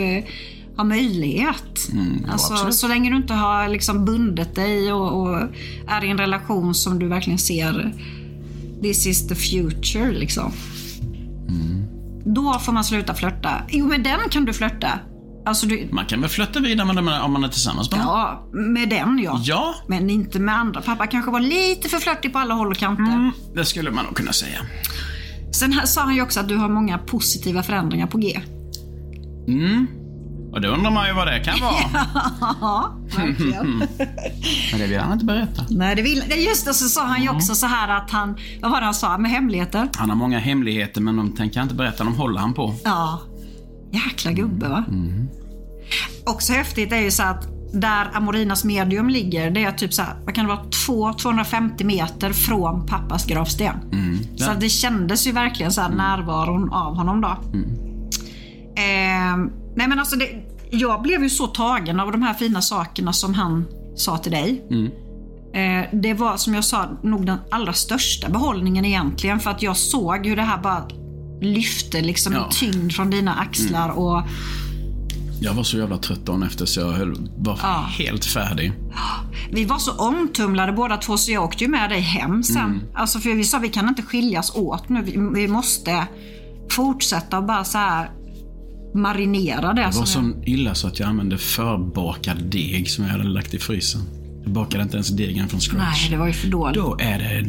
har 0.76 0.84
möjlighet. 0.84 1.88
Mm, 1.92 2.26
alltså, 2.32 2.72
så 2.72 2.88
länge 2.88 3.10
du 3.10 3.16
inte 3.16 3.34
har 3.34 3.68
liksom 3.68 4.04
bundit 4.04 4.54
dig 4.54 4.92
och, 4.92 5.20
och 5.20 5.38
är 5.88 6.04
i 6.04 6.10
en 6.10 6.18
relation 6.18 6.74
som 6.74 6.98
du 6.98 7.08
verkligen 7.08 7.38
ser 7.38 7.94
this 8.82 9.06
is 9.06 9.28
the 9.28 9.34
future 9.34 10.12
liksom. 10.12 10.52
Mm. 11.48 11.84
Då 12.24 12.58
får 12.58 12.72
man 12.72 12.84
sluta 12.84 13.14
flörta. 13.14 13.62
Jo, 13.68 13.86
med 13.86 14.02
den 14.02 14.28
kan 14.30 14.44
du 14.44 14.52
flörta. 14.52 14.98
Alltså, 15.46 15.66
du, 15.66 15.88
Man 15.92 16.06
kan 16.06 16.20
väl 16.20 16.30
flytta 16.30 16.60
vidare 16.60 17.02
med 17.02 17.22
om 17.22 17.32
man 17.32 17.44
är 17.44 17.48
tillsammans 17.48 17.90
med 17.90 18.00
ja, 18.00 18.48
med 18.52 18.88
den 18.88 19.18
ja. 19.18 19.40
Ja, 19.44 19.74
Men 19.86 20.10
inte 20.10 20.38
med 20.38 20.56
andra. 20.56 20.80
Pappa 20.80 21.06
kanske 21.06 21.30
var 21.30 21.40
lite 21.40 21.88
för 21.88 21.98
flörtig 21.98 22.32
på 22.32 22.38
alla 22.38 22.54
håll 22.54 22.70
och 22.70 22.76
kanter. 22.76 23.02
Mm. 23.02 23.30
det 23.54 23.64
skulle 23.64 23.90
man 23.90 24.04
nog 24.04 24.16
kunna 24.16 24.32
säga. 24.32 24.58
Sen 25.52 25.72
här 25.72 25.86
sa 25.86 26.00
han 26.00 26.14
ju 26.14 26.22
också 26.22 26.40
att 26.40 26.48
du 26.48 26.56
har 26.56 26.68
många 26.68 26.98
positiva 26.98 27.62
förändringar 27.62 28.06
på 28.06 28.18
G. 28.18 28.40
Mm. 29.48 29.86
Och 30.52 30.60
då 30.60 30.68
undrar 30.68 30.90
man 30.90 31.06
ju 31.06 31.12
vad 31.14 31.26
det 31.26 31.40
kan 31.40 31.60
vara. 31.60 32.06
Ja, 32.60 32.96
verkligen. 33.16 33.78
Men 34.70 34.80
det 34.80 34.86
vill 34.86 34.98
han 35.00 35.12
inte 35.12 35.24
berätta. 35.24 35.66
Nej, 35.70 35.96
det 35.96 36.02
vill, 36.02 36.24
just 36.36 36.66
det, 36.66 36.74
så 36.74 36.88
sa 36.88 37.04
han 37.04 37.22
ju 37.22 37.28
också 37.28 37.54
så 37.54 37.66
här 37.66 37.88
att 37.88 38.10
han, 38.10 38.36
vad 38.62 38.70
var 38.70 38.78
det 38.78 38.84
han 38.84 38.94
sa, 38.94 39.18
med 39.18 39.30
hemligheter? 39.30 39.88
Han 39.96 40.10
har 40.10 40.16
många 40.16 40.38
hemligheter 40.38 41.00
men 41.00 41.16
de 41.16 41.34
tänker 41.34 41.56
jag 41.56 41.64
inte 41.64 41.74
berätta, 41.74 42.04
de 42.04 42.14
håller 42.14 42.40
han 42.40 42.54
på. 42.54 42.74
Ja. 42.84 43.20
Jäkla 43.92 44.32
gubbe 44.32 44.68
va? 44.68 44.84
Också 46.26 46.52
häftigt 46.52 46.92
är 46.92 47.00
ju 47.00 47.10
så 47.10 47.22
att 47.22 47.48
där 47.72 48.10
Amorinas 48.12 48.64
medium 48.64 49.08
ligger, 49.08 49.50
det 49.50 49.64
är 49.64 49.72
typ 49.72 49.94
så 49.94 50.02
här, 50.02 50.14
vad 50.24 50.34
kan 50.34 50.44
det 50.44 50.48
vara, 50.54 50.64
200-250 50.88 51.84
meter 51.84 52.32
från 52.32 52.86
pappas 52.86 53.26
gravsten. 53.26 53.74
Så 54.36 54.50
att 54.50 54.60
det 54.60 54.68
kändes 54.68 55.26
ju 55.26 55.32
verkligen 55.32 55.72
så 55.72 55.80
här 55.80 55.88
närvaron 55.88 56.72
av 56.72 56.96
honom 56.96 57.20
då. 57.20 57.28
Eh, 58.82 59.61
nej 59.76 59.88
men 59.88 59.98
alltså, 59.98 60.16
det, 60.16 60.28
jag 60.70 61.02
blev 61.02 61.22
ju 61.22 61.30
så 61.30 61.46
tagen 61.46 62.00
av 62.00 62.12
de 62.12 62.22
här 62.22 62.34
fina 62.34 62.62
sakerna 62.62 63.12
som 63.12 63.34
han 63.34 63.64
sa 63.96 64.18
till 64.18 64.32
dig. 64.32 64.64
Eh, 65.54 65.88
det 66.00 66.14
var 66.14 66.36
som 66.36 66.54
jag 66.54 66.64
sa 66.64 66.88
nog 67.02 67.26
den 67.26 67.38
allra 67.50 67.72
största 67.72 68.28
behållningen 68.28 68.84
egentligen. 68.84 69.40
För 69.40 69.50
att 69.50 69.62
jag 69.62 69.76
såg 69.76 70.26
hur 70.26 70.36
det 70.36 70.42
här 70.42 70.58
bara 70.62 70.88
lyfte 71.40 72.00
liksom 72.00 72.32
Ja. 72.32 72.44
en 72.44 72.50
tyngd 72.50 72.92
från 72.92 73.10
dina 73.10 73.34
axlar. 73.34 73.88
Och 73.88 74.22
Jag 75.40 75.54
var 75.54 75.62
så 75.62 75.76
jävla 75.78 75.98
trött 75.98 76.26
dagen 76.26 76.42
efter 76.42 76.66
så 76.66 76.80
jag 76.80 76.92
höll, 76.92 77.28
var 77.38 77.58
Ja. 77.62 77.84
helt 77.98 78.24
färdig. 78.24 78.72
Vi 79.52 79.64
var 79.64 79.78
så 79.78 79.92
omtumlade 79.92 80.72
båda 80.72 80.96
två 80.96 81.16
så 81.16 81.32
jag 81.32 81.44
åkte 81.44 81.64
ju 81.64 81.70
med 81.70 81.90
dig 81.90 82.00
hem 82.00 82.42
sen. 82.42 82.56
Mm. 82.56 82.80
Alltså 82.94 83.18
för 83.18 83.30
vi 83.34 83.44
sa 83.44 83.58
vi 83.58 83.68
kan 83.68 83.88
inte 83.88 84.02
skiljas 84.02 84.54
åt 84.56 84.88
nu. 84.88 85.02
Vi, 85.02 85.16
vi 85.34 85.48
måste 85.48 86.06
fortsätta 86.70 87.38
och 87.38 87.44
bara 87.44 87.64
så 87.64 87.78
här 87.78 88.10
marinera 88.94 89.72
det. 89.72 89.84
Var 89.84 89.90
som 89.92 90.32
så 90.32 90.42
illa 90.50 90.74
så 90.74 90.86
att 90.88 90.98
jag 91.00 91.08
använde 91.08 91.38
förbakad 91.38 92.42
deg 92.44 92.90
som 92.90 93.04
jag 93.04 93.10
hade 93.12 93.24
lagt 93.24 93.54
i 93.54 93.58
frysen. 93.58 94.00
Jag 94.44 94.52
bakade 94.52 94.82
inte 94.82 94.96
ens 94.96 95.08
degen 95.08 95.48
från 95.48 95.60
scratch. 95.60 96.00
Nej, 96.02 96.10
det 96.10 96.16
var 96.16 96.26
ju 96.26 96.32
för 96.32 96.48
dåligt. 96.48 96.74
Då 96.74 96.96
är 97.00 97.18
det 97.18 97.46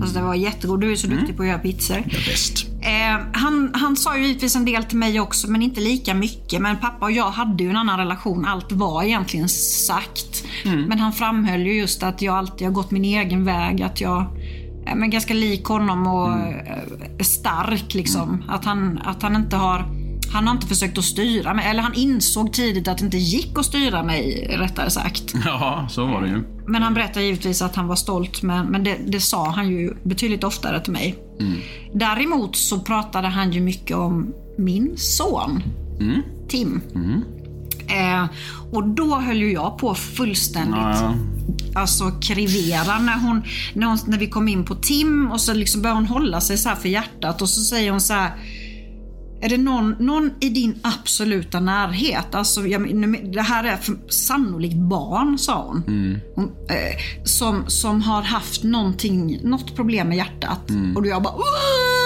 Alltså, 0.00 0.18
det 0.18 0.24
var 0.24 0.34
jättegod. 0.34 0.80
Du 0.80 0.92
är 0.92 0.96
så 0.96 1.06
Mm. 1.06 1.18
duktig 1.18 1.36
på 1.36 1.42
att 1.42 1.48
göra 1.48 1.58
pizzor. 1.58 1.94
det 1.96 2.26
bäst. 2.26 2.66
Eh, 2.80 3.26
han, 3.32 3.70
han 3.74 3.96
sa 3.96 4.16
ju 4.18 4.26
givetvis 4.26 4.56
en 4.56 4.64
del 4.64 4.84
till 4.84 4.98
mig 4.98 5.20
också, 5.20 5.50
men 5.50 5.62
inte 5.62 5.80
lika 5.80 6.14
mycket. 6.14 6.62
Men 6.62 6.76
pappa 6.76 7.04
och 7.04 7.12
jag 7.12 7.30
hade 7.30 7.64
ju 7.64 7.70
en 7.70 7.76
annan 7.76 7.98
relation. 7.98 8.44
Allt 8.44 8.72
var 8.72 9.02
egentligen 9.02 9.48
sagt. 9.48 10.44
Men 10.64 10.98
han 10.98 11.12
framhöll 11.12 11.60
ju 11.66 11.72
just 11.78 12.02
att 12.02 12.22
jag 12.22 12.34
alltid 12.34 12.66
har 12.66 12.74
gått 12.74 12.90
min 12.90 13.04
egen 13.04 13.44
väg. 13.44 13.82
Att 13.82 14.00
jag 14.00 14.26
är 14.86 14.94
men 14.94 15.10
ganska 15.10 15.34
lik 15.34 15.64
honom 15.64 16.06
och 16.06 16.32
eh, 16.32 16.78
stark. 17.20 17.94
Liksom. 17.94 18.44
Att, 18.48 18.64
han, 18.64 18.98
att 19.04 19.22
han 19.22 19.36
inte 19.36 19.56
har 19.56 19.84
han 20.32 20.46
har 20.46 20.54
inte 20.54 20.66
försökt 20.66 20.98
att 20.98 21.04
styra 21.04 21.54
mig, 21.54 21.66
eller 21.66 21.82
han 21.82 21.94
insåg 21.94 22.52
tidigt 22.52 22.88
att 22.88 22.98
det 22.98 23.04
inte 23.04 23.18
gick 23.18 23.58
att 23.58 23.64
styra 23.64 24.02
mig, 24.02 24.46
rättare 24.58 24.90
sagt. 24.90 25.34
Ja, 25.44 25.86
så 25.90 26.06
var 26.06 26.22
det 26.22 26.28
ju. 26.28 26.42
Men 26.66 26.82
han 26.82 26.94
berättade 26.94 27.24
givetvis 27.26 27.62
att 27.62 27.76
han 27.76 27.86
var 27.86 27.96
stolt, 27.96 28.42
men, 28.42 28.66
men 28.66 28.84
det, 28.84 28.96
det 29.06 29.20
sa 29.20 29.50
han 29.50 29.68
ju 29.68 29.94
betydligt 30.02 30.44
oftare 30.44 30.80
till 30.80 30.92
mig. 30.92 31.18
Däremot 31.92 32.56
så 32.56 32.80
pratade 32.80 33.28
han 33.28 33.52
ju 33.52 33.60
mycket 33.60 33.96
om 33.96 34.34
min 34.58 34.96
son, 34.96 35.62
Tim. 36.48 36.80
Eh, 37.88 38.26
och 38.72 38.88
då 38.88 39.14
höll 39.16 39.36
ju 39.36 39.52
jag 39.52 39.78
på 39.78 39.94
fullständigt 39.94 40.74
Ja, 40.74 41.14
alltså 41.74 42.10
krivera 42.20 42.98
när, 42.98 43.18
hon, 43.18 43.42
när, 43.74 43.86
hon, 43.86 43.98
när 44.06 44.18
vi 44.18 44.26
kom 44.26 44.48
in 44.48 44.64
på 44.64 44.74
Tim 44.74 45.30
och 45.30 45.40
så 45.40 45.54
liksom 45.54 45.82
började 45.82 46.00
hon 46.00 46.06
hålla 46.06 46.40
sig 46.40 46.58
så 46.58 46.70
för 46.70 46.88
hjärtat 46.88 47.42
och 47.42 47.48
så 47.48 47.60
säger 47.60 47.90
hon 47.90 48.00
så 48.00 48.12
här 48.12 48.30
är 49.40 49.48
det 49.48 49.56
någon, 49.58 49.90
någon 49.98 50.30
i 50.40 50.48
din 50.48 50.78
absoluta 50.82 51.60
närhet, 51.60 52.34
alltså, 52.34 52.66
jag, 52.66 52.82
det 53.32 53.42
här 53.42 53.64
är 53.64 53.76
för, 53.76 53.96
sannolikt 54.08 54.76
barn, 54.76 55.38
sa 55.38 55.62
hon. 55.66 55.82
hon 56.34 56.44
eh, 56.68 57.24
som, 57.24 57.64
som 57.70 58.02
har 58.02 58.22
haft 58.22 58.62
någonting, 58.62 59.40
något 59.42 59.76
problem 59.76 60.08
med 60.08 60.16
hjärtat. 60.16 60.60
Och 60.96 61.02
då 61.02 61.08
jag 61.08 61.22
bara 61.22 61.34
"Åh! 61.34 61.97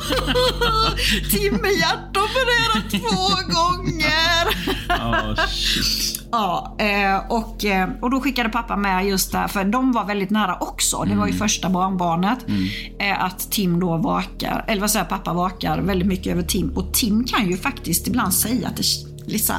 Tim 1.30 1.54
med 1.54 1.72
hjärtopererat 1.72 2.90
två 2.90 3.52
gånger. 3.54 4.66
ja 4.88 5.36
shit. 5.48 6.20
Ja, 6.32 6.76
eh, 6.78 7.32
och, 7.32 7.64
eh, 7.64 7.88
och 8.00 8.10
då 8.10 8.20
skickade 8.20 8.48
pappa 8.48 8.76
med 8.76 9.06
just 9.06 9.32
där, 9.32 9.48
för 9.48 9.64
de 9.64 9.92
var 9.92 10.04
väldigt 10.04 10.30
nära 10.30 10.56
också. 10.60 11.04
Det 11.04 11.16
var 11.16 11.26
ju 11.26 11.32
första 11.32 11.70
barnbarnet. 11.70 12.38
Eh, 12.98 13.24
att 13.24 13.50
Tim 13.50 13.80
då 13.80 13.96
vakar, 13.96 14.64
eller 14.68 14.80
vad 14.80 14.90
säger 14.90 15.04
pappa 15.04 15.32
vakar 15.32 15.78
väldigt 15.78 16.08
mycket 16.08 16.32
över 16.32 16.42
Tim. 16.42 16.70
Och 16.70 16.94
Tim 16.94 17.24
kan 17.24 17.48
ju 17.50 17.56
faktiskt 17.56 18.08
ibland 18.08 18.34
säga 18.34 18.68
att 18.68 18.76
det, 18.76 18.84
liksom, 19.26 19.56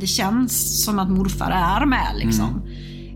det 0.00 0.06
känns 0.06 0.84
som 0.84 0.98
att 0.98 1.10
morfar 1.10 1.50
är 1.50 1.86
med. 1.86 2.12
Liksom. 2.16 2.62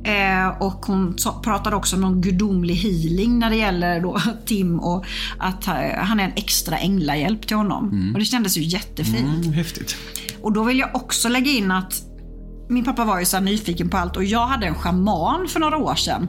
Eh, 0.04 0.48
och 0.62 0.86
hon 0.86 1.16
pratade 1.44 1.76
också 1.76 1.96
om 1.96 2.02
någon 2.02 2.20
gudomlig 2.20 2.74
healing 2.74 3.38
när 3.38 3.50
det 3.50 3.56
gäller 3.56 4.00
då 4.00 4.20
Tim 4.46 4.80
och 4.80 5.04
att 5.38 5.66
eh, 5.66 5.74
han 5.96 6.20
är 6.20 6.24
en 6.24 6.32
extra 6.36 6.78
änglahjälp 6.78 7.46
till 7.46 7.56
honom. 7.56 8.10
Och 8.14 8.18
det 8.18 8.24
kändes 8.24 8.56
ju 8.56 8.62
jättefint. 8.62 9.44
Mm, 9.44 9.52
häftigt. 9.52 9.96
Och 10.42 10.52
då 10.52 10.62
vill 10.62 10.78
jag 10.78 10.94
också 10.94 11.28
lägga 11.28 11.50
in 11.50 11.70
att 11.70 12.02
min 12.68 12.84
pappa 12.84 13.04
var 13.04 13.18
ju 13.18 13.24
så 13.24 13.40
nyfiken 13.40 13.88
på 13.88 13.96
allt 13.96 14.16
och 14.16 14.24
jag 14.24 14.46
hade 14.46 14.66
en 14.66 14.74
schaman 14.74 15.48
för 15.48 15.60
några 15.60 15.76
år 15.76 15.94
sedan. 15.94 16.28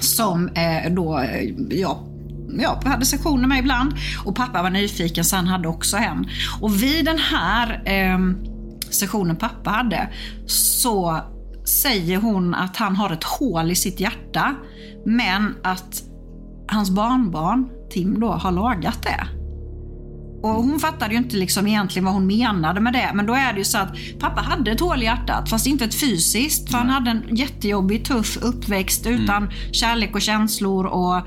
Som 0.00 0.48
eh, 0.48 0.92
då 0.92 1.24
jag 1.70 2.06
Ja, 2.58 2.80
hade 2.84 3.06
sessioner 3.06 3.48
med 3.48 3.58
ibland. 3.58 3.92
Och 4.24 4.36
pappa 4.36 4.62
var 4.62 4.70
nyfiken 4.70 5.24
så 5.24 5.36
han 5.36 5.46
hade 5.46 5.68
också 5.68 5.96
en. 5.96 6.28
Och 6.60 6.82
vid 6.82 7.04
den 7.04 7.18
här 7.18 7.82
eh, 7.84 8.18
sessionen 8.90 9.36
pappa 9.36 9.70
hade 9.70 10.08
så 10.46 11.20
säger 11.64 12.18
hon 12.18 12.54
att 12.54 12.76
han 12.76 12.96
har 12.96 13.10
ett 13.10 13.24
hål 13.24 13.70
i 13.70 13.74
sitt 13.74 14.00
hjärta. 14.00 14.54
Men 15.06 15.54
att 15.62 16.02
hans 16.68 16.90
barnbarn, 16.90 17.68
Tim 17.90 18.20
då, 18.20 18.28
har 18.28 18.52
lagat 18.52 19.02
det. 19.02 19.26
Och 20.42 20.50
hon 20.50 20.80
fattade 20.80 21.14
ju 21.14 21.18
inte 21.18 21.36
liksom 21.36 21.66
egentligen 21.66 22.04
vad 22.04 22.14
hon 22.14 22.26
menade 22.26 22.80
med 22.80 22.92
det. 22.92 23.10
Men 23.14 23.26
då 23.26 23.34
är 23.34 23.52
det 23.52 23.58
ju 23.58 23.64
så 23.64 23.78
att 23.78 23.96
pappa 24.18 24.40
hade 24.40 24.70
ett 24.70 24.80
hål 24.80 25.02
i 25.02 25.04
hjärtat, 25.04 25.50
fast 25.50 25.66
inte 25.66 25.84
ett 25.84 26.00
fysiskt. 26.00 26.70
För 26.70 26.78
han 26.78 26.88
hade 26.88 27.10
en 27.10 27.36
jättejobbig, 27.36 28.04
tuff 28.04 28.38
uppväxt 28.42 29.06
utan 29.06 29.50
kärlek 29.72 30.14
och 30.14 30.20
känslor. 30.20 30.86
Och 30.86 31.22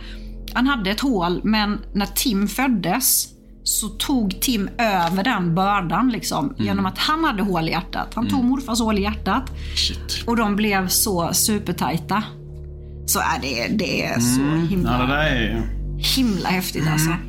han 0.53 0.67
hade 0.67 0.91
ett 0.91 0.99
hål, 0.99 1.41
men 1.43 1.79
när 1.93 2.05
Tim 2.05 2.47
föddes 2.47 3.32
så 3.63 3.89
tog 3.89 4.41
Tim 4.41 4.69
över 4.77 5.23
den 5.23 5.55
bördan 5.55 6.09
liksom, 6.09 6.55
genom 6.57 6.85
att 6.85 6.97
han 6.97 7.23
hade 7.23 7.43
hål 7.43 7.67
i 7.67 7.71
hjärtat. 7.71 8.11
Han 8.15 8.29
tog 8.29 8.43
morfars 8.43 8.79
hål 8.79 8.99
i 8.99 9.01
hjärtat 9.01 9.51
Shit. 9.75 10.23
och 10.27 10.35
de 10.37 10.55
blev 10.55 10.87
så 10.87 11.33
supertajta. 11.33 12.23
Så 13.05 13.19
är 13.19 13.41
det, 13.41 13.67
det 13.77 14.05
är 14.05 14.19
så 14.19 14.67
himla 14.69 14.99
Ja, 14.99 15.05
det 15.05 15.13
är 15.13 15.67
himla 16.15 16.49
häftigt 16.49 16.87
alltså. 16.91 17.09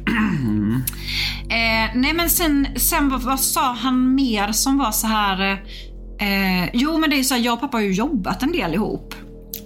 Eh, 1.44 1.90
nej 1.94 2.12
men 2.14 2.30
sen, 2.30 2.66
sen 2.76 3.08
vad, 3.08 3.22
vad 3.22 3.40
sa 3.40 3.72
han 3.72 4.14
mer 4.14 4.52
som 4.52 4.78
var 4.78 4.92
så 4.92 5.06
här... 5.06 5.52
Eh, 6.20 6.70
jo 6.72 6.98
men 6.98 7.10
det 7.10 7.18
är 7.18 7.22
så 7.22 7.34
här, 7.34 7.40
jag 7.40 7.54
och 7.54 7.60
pappa 7.60 7.76
har 7.76 7.82
ju 7.82 7.92
jobbat 7.92 8.42
en 8.42 8.52
del 8.52 8.74
ihop. 8.74 9.14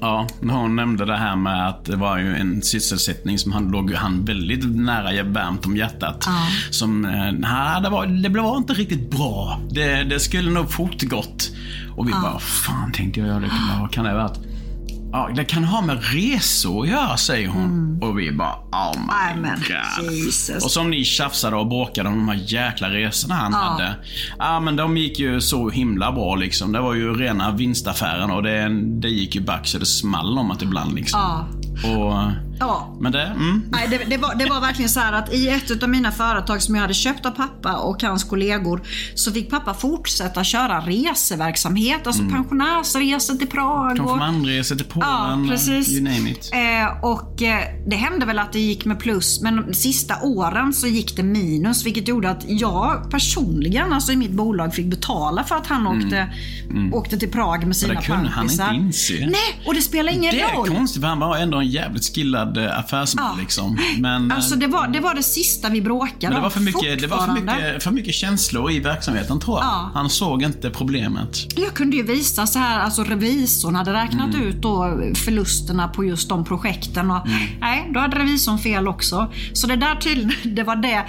Ja, 0.00 0.26
när 0.40 0.54
hon 0.54 0.76
nämnde 0.76 1.04
det 1.04 1.16
här 1.16 1.36
med 1.36 1.68
att 1.68 1.84
det 1.84 1.96
var 1.96 2.18
ju 2.18 2.36
en 2.36 2.62
sysselsättning 2.62 3.38
som 3.38 3.52
han 3.52 3.70
låg 3.70 3.92
han 3.92 4.24
väldigt 4.24 4.76
nära 4.76 5.22
varmt 5.22 5.66
om 5.66 5.76
hjärtat. 5.76 6.28
Som, 6.70 7.04
eh, 7.04 7.32
nej, 7.32 7.82
det 7.82 7.88
var, 7.88 8.06
det 8.06 8.28
var 8.28 8.56
inte 8.56 8.72
riktigt 8.72 9.10
bra. 9.10 9.60
Det, 9.70 10.04
det 10.04 10.20
skulle 10.20 10.50
nog 10.50 10.72
fortgått. 10.72 11.50
Och 11.96 12.08
vi 12.08 12.12
bara, 12.12 12.38
fan 12.38 12.92
tänkte 12.92 13.20
jag, 13.20 13.28
ja, 13.28 13.34
det 13.34 13.48
kan, 13.48 13.80
vad 13.80 13.90
kan 13.90 14.04
det 14.04 14.10
ha 14.10 14.18
varit? 14.18 14.38
Ja, 15.12 15.30
det 15.36 15.44
kan 15.44 15.64
ha 15.64 15.80
med 15.82 15.98
resor 16.02 16.82
att 16.82 16.88
göra, 16.88 17.16
säger 17.16 17.48
hon. 17.48 17.98
Och 18.02 18.18
vi 18.18 18.32
bara, 18.32 18.54
oh 18.54 18.98
my 18.98 19.06
Nej, 19.06 19.36
men 19.36 19.58
god. 19.58 20.12
Jesus. 20.12 20.64
Och 20.64 20.70
som 20.70 20.90
ni 20.90 21.04
tjafsade 21.04 21.56
och 21.56 21.66
bråkade 21.66 22.08
om 22.08 22.14
de 22.14 22.28
här 22.28 22.40
jäkla 22.46 22.90
resorna 22.90 23.34
han 23.34 23.54
hade. 23.54 23.94
Ja, 24.38 24.60
men 24.60 24.76
de 24.76 24.96
gick 24.96 25.18
ju 25.18 25.40
så 25.40 25.70
himla 25.70 26.12
bra 26.12 26.34
liksom. 26.34 26.72
Det 26.72 26.80
var 26.80 26.94
ju 26.94 27.14
rena 27.14 27.50
vinstaffären 27.52 28.30
och 28.30 28.42
det, 28.42 28.68
det 29.00 29.08
gick 29.08 29.34
ju 29.34 29.40
back 29.40 29.66
så 29.66 29.78
det 29.78 29.86
small 29.86 30.38
om 30.38 30.50
att 30.50 30.62
ibland 30.62 30.94
liksom. 30.94 31.20
Ja. 31.20 31.46
Och 31.88 32.47
Ja. 32.60 32.96
Men 33.00 33.12
det, 33.12 33.22
mm. 33.22 33.62
Nej, 33.70 33.86
det, 33.90 33.98
det, 34.10 34.16
var, 34.16 34.34
det 34.34 34.46
var 34.46 34.60
verkligen 34.60 34.88
så 34.88 35.00
här 35.00 35.12
att 35.12 35.32
i 35.34 35.48
ett 35.48 35.82
av 35.82 35.88
mina 35.88 36.12
företag 36.12 36.62
som 36.62 36.74
jag 36.74 36.82
hade 36.82 36.94
köpt 36.94 37.26
av 37.26 37.30
pappa 37.30 37.76
och 37.76 38.02
hans 38.02 38.24
kollegor 38.24 38.82
så 39.14 39.32
fick 39.32 39.50
pappa 39.50 39.74
fortsätta 39.74 40.44
köra 40.44 40.80
reseverksamhet. 40.80 42.06
Alltså 42.06 42.22
pensionärsresor 42.22 43.34
till 43.34 43.46
Prag. 43.48 43.96
Konfirmandresor 43.96 44.76
till 44.76 44.86
Polen, 44.86 45.08
Ja, 45.08 45.44
precis. 45.48 45.88
you 45.92 46.02
name 46.04 46.30
it. 46.30 46.50
Eh, 46.52 47.04
och 47.04 47.42
eh, 47.42 47.58
det 47.86 47.96
hände 47.96 48.26
väl 48.26 48.38
att 48.38 48.52
det 48.52 48.60
gick 48.60 48.84
med 48.84 49.00
plus, 49.00 49.40
men 49.40 49.56
de 49.66 49.74
sista 49.74 50.14
åren 50.22 50.72
så 50.72 50.86
gick 50.86 51.16
det 51.16 51.22
minus, 51.22 51.86
vilket 51.86 52.08
gjorde 52.08 52.30
att 52.30 52.44
jag 52.46 53.10
personligen, 53.10 53.92
alltså 53.92 54.12
i 54.12 54.16
mitt 54.16 54.30
bolag, 54.32 54.74
fick 54.74 54.86
betala 54.86 55.44
för 55.44 55.56
att 55.56 55.66
han 55.66 55.86
åkte, 55.86 56.28
åkte 56.92 57.18
till 57.18 57.30
Prag 57.30 57.66
med 57.66 57.76
sina 57.76 57.88
Mm. 57.92 58.00
det 58.02 58.06
kunde 58.06 58.30
han 58.30 58.50
inte 58.50 58.68
inse. 58.74 59.14
Nej, 59.26 59.62
och 59.66 59.74
det 59.74 59.82
spelar 59.82 60.12
ingen 60.12 60.34
Det 60.34 60.40
är 60.40 60.54
roll. 60.56 60.68
konstigt 60.68 61.02
för 61.02 61.08
han 61.08 61.18
var 61.18 61.36
ändå 61.36 61.58
en 61.58 61.66
jävligt 61.66 62.14
skillad 62.14 62.47
eh, 62.56 62.78
affärsman 62.78 63.24
Ja. 63.36 63.40
liksom. 63.42 63.78
Men, 63.98 64.30
eh, 64.30 64.36
Alltså 64.36 64.56
det 64.56 64.66
var, 64.66 64.88
det 64.88 65.00
var 65.00 65.14
det 65.14 65.22
sista 65.22 65.68
vi 65.68 65.82
bråkade 65.82 66.16
men 66.20 66.34
det 66.34 66.40
var, 66.40 66.50
för 66.50 66.60
mycket, 66.60 67.00
det 67.00 67.06
var 67.06 67.26
för, 67.26 67.32
mycket, 67.32 67.82
för 67.82 67.90
mycket 67.90 68.14
känslor 68.14 68.70
i 68.70 68.80
verksamheten 68.80 69.40
tror 69.40 69.58
jag. 69.58 69.64
Ja. 69.66 69.90
Han 69.94 70.10
såg 70.10 70.42
inte 70.42 70.70
problemet. 70.70 71.46
Jag 71.56 71.74
kunde 71.74 71.96
ju 71.96 72.02
visa 72.02 72.46
så 72.46 72.58
här, 72.58 72.78
alltså 72.80 73.04
revisorn 73.04 73.74
hade 73.74 73.92
räknat 73.92 74.34
Mm. 74.34 74.46
ut 74.48 74.62
då 74.62 75.00
förlusterna 75.14 75.88
på 75.88 76.04
just 76.04 76.28
de 76.28 76.44
projekten 76.44 77.10
och 77.10 77.28
nej, 77.60 77.90
då 77.94 78.00
hade 78.00 78.18
revisorn 78.18 78.58
fel 78.58 78.88
också. 78.88 79.32
Så 79.52 79.66
det 79.66 79.76
där 79.76 79.94
tydligen, 79.94 80.32
det 80.56 80.62
var 80.62 80.76
det, 80.76 81.04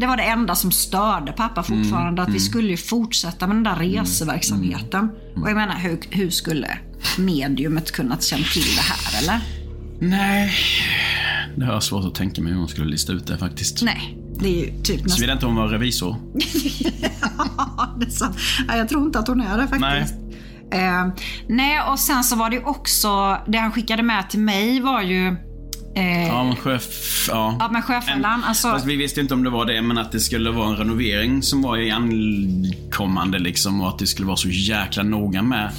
det 0.00 0.06
var 0.06 0.16
det 0.16 0.22
enda 0.22 0.54
som 0.54 0.70
störde 0.72 1.32
pappa 1.32 1.64
Mm. 1.68 1.82
fortfarande, 1.84 2.22
att 2.22 2.28
vi 2.28 2.40
skulle 2.40 2.68
ju 2.68 2.76
fortsätta 2.76 3.46
med 3.46 3.56
den 3.56 3.64
där 3.64 3.76
reseverksamheten. 3.76 5.00
Mm. 5.30 5.42
Och 5.42 5.50
jag 5.50 5.56
menar, 5.56 5.74
hur, 5.74 6.00
hur 6.10 6.30
skulle 6.30 6.78
mediumet 7.18 7.92
kunnat 7.92 8.22
känna 8.24 8.44
till 8.44 8.62
det 8.76 8.80
här 8.82 9.22
eller? 9.22 9.40
Nej, 10.00 10.52
det 11.56 11.64
har 11.64 11.72
jag 11.72 11.82
svårt 11.82 12.04
att 12.04 12.14
tänka 12.14 12.42
mig 12.42 12.52
hur 12.52 12.58
hon 12.58 12.68
skulle 12.68 12.86
lista 12.86 13.12
ut 13.12 13.26
det 13.26 13.38
faktiskt. 13.38 13.82
Nej, 13.82 14.18
det 14.40 14.48
är 14.48 14.64
ju 14.64 14.82
typ 14.82 14.96
nästan... 14.96 15.08
Såvida 15.10 15.32
inte 15.32 15.46
hon 15.46 15.54
var 15.54 15.68
revisor. 15.68 16.16
Ja, 17.12 17.94
det 18.00 18.06
är 18.06 18.10
sant. 18.10 18.36
Nej, 18.68 18.78
jag 18.78 18.88
tror 18.88 19.06
inte 19.06 19.18
att 19.18 19.28
hon 19.28 19.40
är 19.40 19.58
det 19.58 19.68
faktiskt. 19.68 20.14
Eh, 20.72 21.08
nej, 21.48 21.80
och 21.92 21.98
sen 21.98 22.24
så 22.24 22.36
var 22.36 22.50
det 22.50 22.60
också, 22.64 23.38
det 23.46 23.58
han 23.58 23.72
skickade 23.72 24.02
med 24.02 24.30
till 24.30 24.40
mig 24.40 24.80
var 24.80 25.02
ju 25.02 25.26
eh, 25.96 26.26
Ja, 26.26 26.44
men 26.44 26.56
sjöf... 26.56 27.26
Ja. 27.28 27.56
Ja, 27.60 27.68
men 27.72 27.82
Sjöfällan, 27.82 28.44
alltså- 28.44 28.70
Fast 28.70 28.86
vi 28.86 28.96
visste 28.96 29.20
inte 29.20 29.34
om 29.34 29.44
det 29.44 29.50
var 29.50 29.66
det, 29.66 29.82
men 29.82 29.98
att 29.98 30.12
det 30.12 30.20
skulle 30.20 30.50
vara 30.50 30.68
en 30.68 30.76
renovering 30.76 31.42
som 31.42 31.62
var 31.62 31.76
i 31.76 31.90
ankommande 31.90 33.38
liksom. 33.38 33.80
Och 33.80 33.88
att 33.88 33.98
det 33.98 34.06
skulle 34.06 34.26
vara 34.26 34.36
så 34.36 34.48
jäkla 34.48 35.02
noga 35.02 35.42
med 35.42 35.70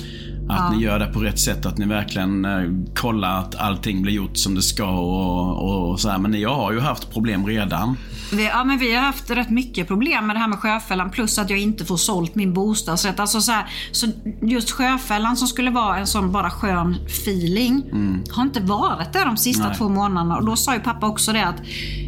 att 0.50 0.76
ni 0.76 0.84
gör 0.84 1.00
det 1.00 1.06
på 1.06 1.20
rätt 1.20 1.40
sätt. 1.40 1.66
Att 1.66 1.78
ni 1.78 1.86
verkligen 1.86 2.46
eh, 2.46 2.64
kollar 2.96 3.40
att 3.40 3.56
allting 3.56 4.02
blir 4.02 4.14
gjort 4.14 4.38
som 4.38 4.56
det 4.56 4.62
ska 4.62 4.90
och, 4.90 5.90
och 5.92 6.00
så 6.00 6.10
här. 6.10 6.18
Men 6.18 6.40
jag 6.40 6.56
har 6.56 6.72
ju 6.72 6.80
haft 6.80 7.14
problem 7.14 7.48
redan. 7.48 7.98
Vi, 8.32 8.46
ja, 8.46 8.64
men 8.64 8.78
vi 8.80 8.96
har 8.96 9.02
haft 9.04 9.30
rätt 9.30 9.50
mycket 9.50 9.88
problem 9.88 10.28
med 10.28 10.36
det 10.36 10.40
här 10.40 10.48
med 10.48 10.60
Sjöfällan 10.60 11.10
plus 11.12 11.40
att 11.40 11.50
jag 11.50 11.60
inte 11.60 11.86
får 11.86 11.98
sålt 11.98 12.36
min 12.36 12.54
bostadsrätt. 12.54 13.20
Alltså 13.20 13.42
så, 13.42 13.52
här, 13.52 13.66
så 13.92 14.08
just 14.42 14.72
Sjöfällan 14.72 15.38
som 15.38 15.48
skulle 15.48 15.72
vara 15.72 15.98
en 15.98 16.08
sån 16.08 16.32
bara 16.32 16.50
skön 16.50 16.96
feeling 17.06 17.84
har 18.32 18.44
inte 18.44 18.60
varit 18.60 19.14
det 19.14 19.24
de 19.26 19.38
sista 19.38 19.60
Mm. 19.64 19.70
Nej. 19.70 19.78
två 19.78 19.90
månaderna. 19.90 20.38
Och 20.38 20.46
då 20.46 20.56
sa 20.56 20.74
ju 20.74 20.80
pappa 20.80 21.08
också 21.08 21.34
det 21.34 21.46
att 21.48 21.62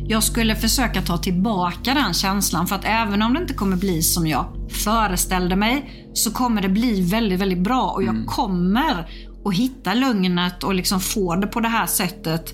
jag 0.07 0.23
skulle 0.23 0.55
försöka 0.55 1.01
ta 1.01 1.17
tillbaka 1.17 1.93
den 1.93 2.13
känslan 2.13 2.67
för 2.67 2.75
att 2.75 2.85
även 2.85 3.21
om 3.21 3.33
det 3.33 3.41
inte 3.41 3.53
kommer 3.53 3.77
bli 3.77 4.01
som 4.01 4.27
jag 4.27 4.45
föreställde 4.69 5.55
mig 5.55 6.07
så 6.13 6.31
kommer 6.31 6.61
det 6.61 6.69
bli 6.69 7.01
väldigt, 7.01 7.39
väldigt 7.39 7.59
bra 7.59 7.81
och 7.83 8.01
Mm. 8.03 8.15
jag 8.15 8.25
kommer 8.25 9.07
att 9.45 9.53
hitta 9.53 9.93
lugnet 9.93 10.63
och 10.63 10.73
liksom 10.75 10.99
få 10.99 11.35
det 11.35 11.47
på 11.47 11.59
det 11.59 11.67
här 11.67 11.85
sättet 11.85 12.53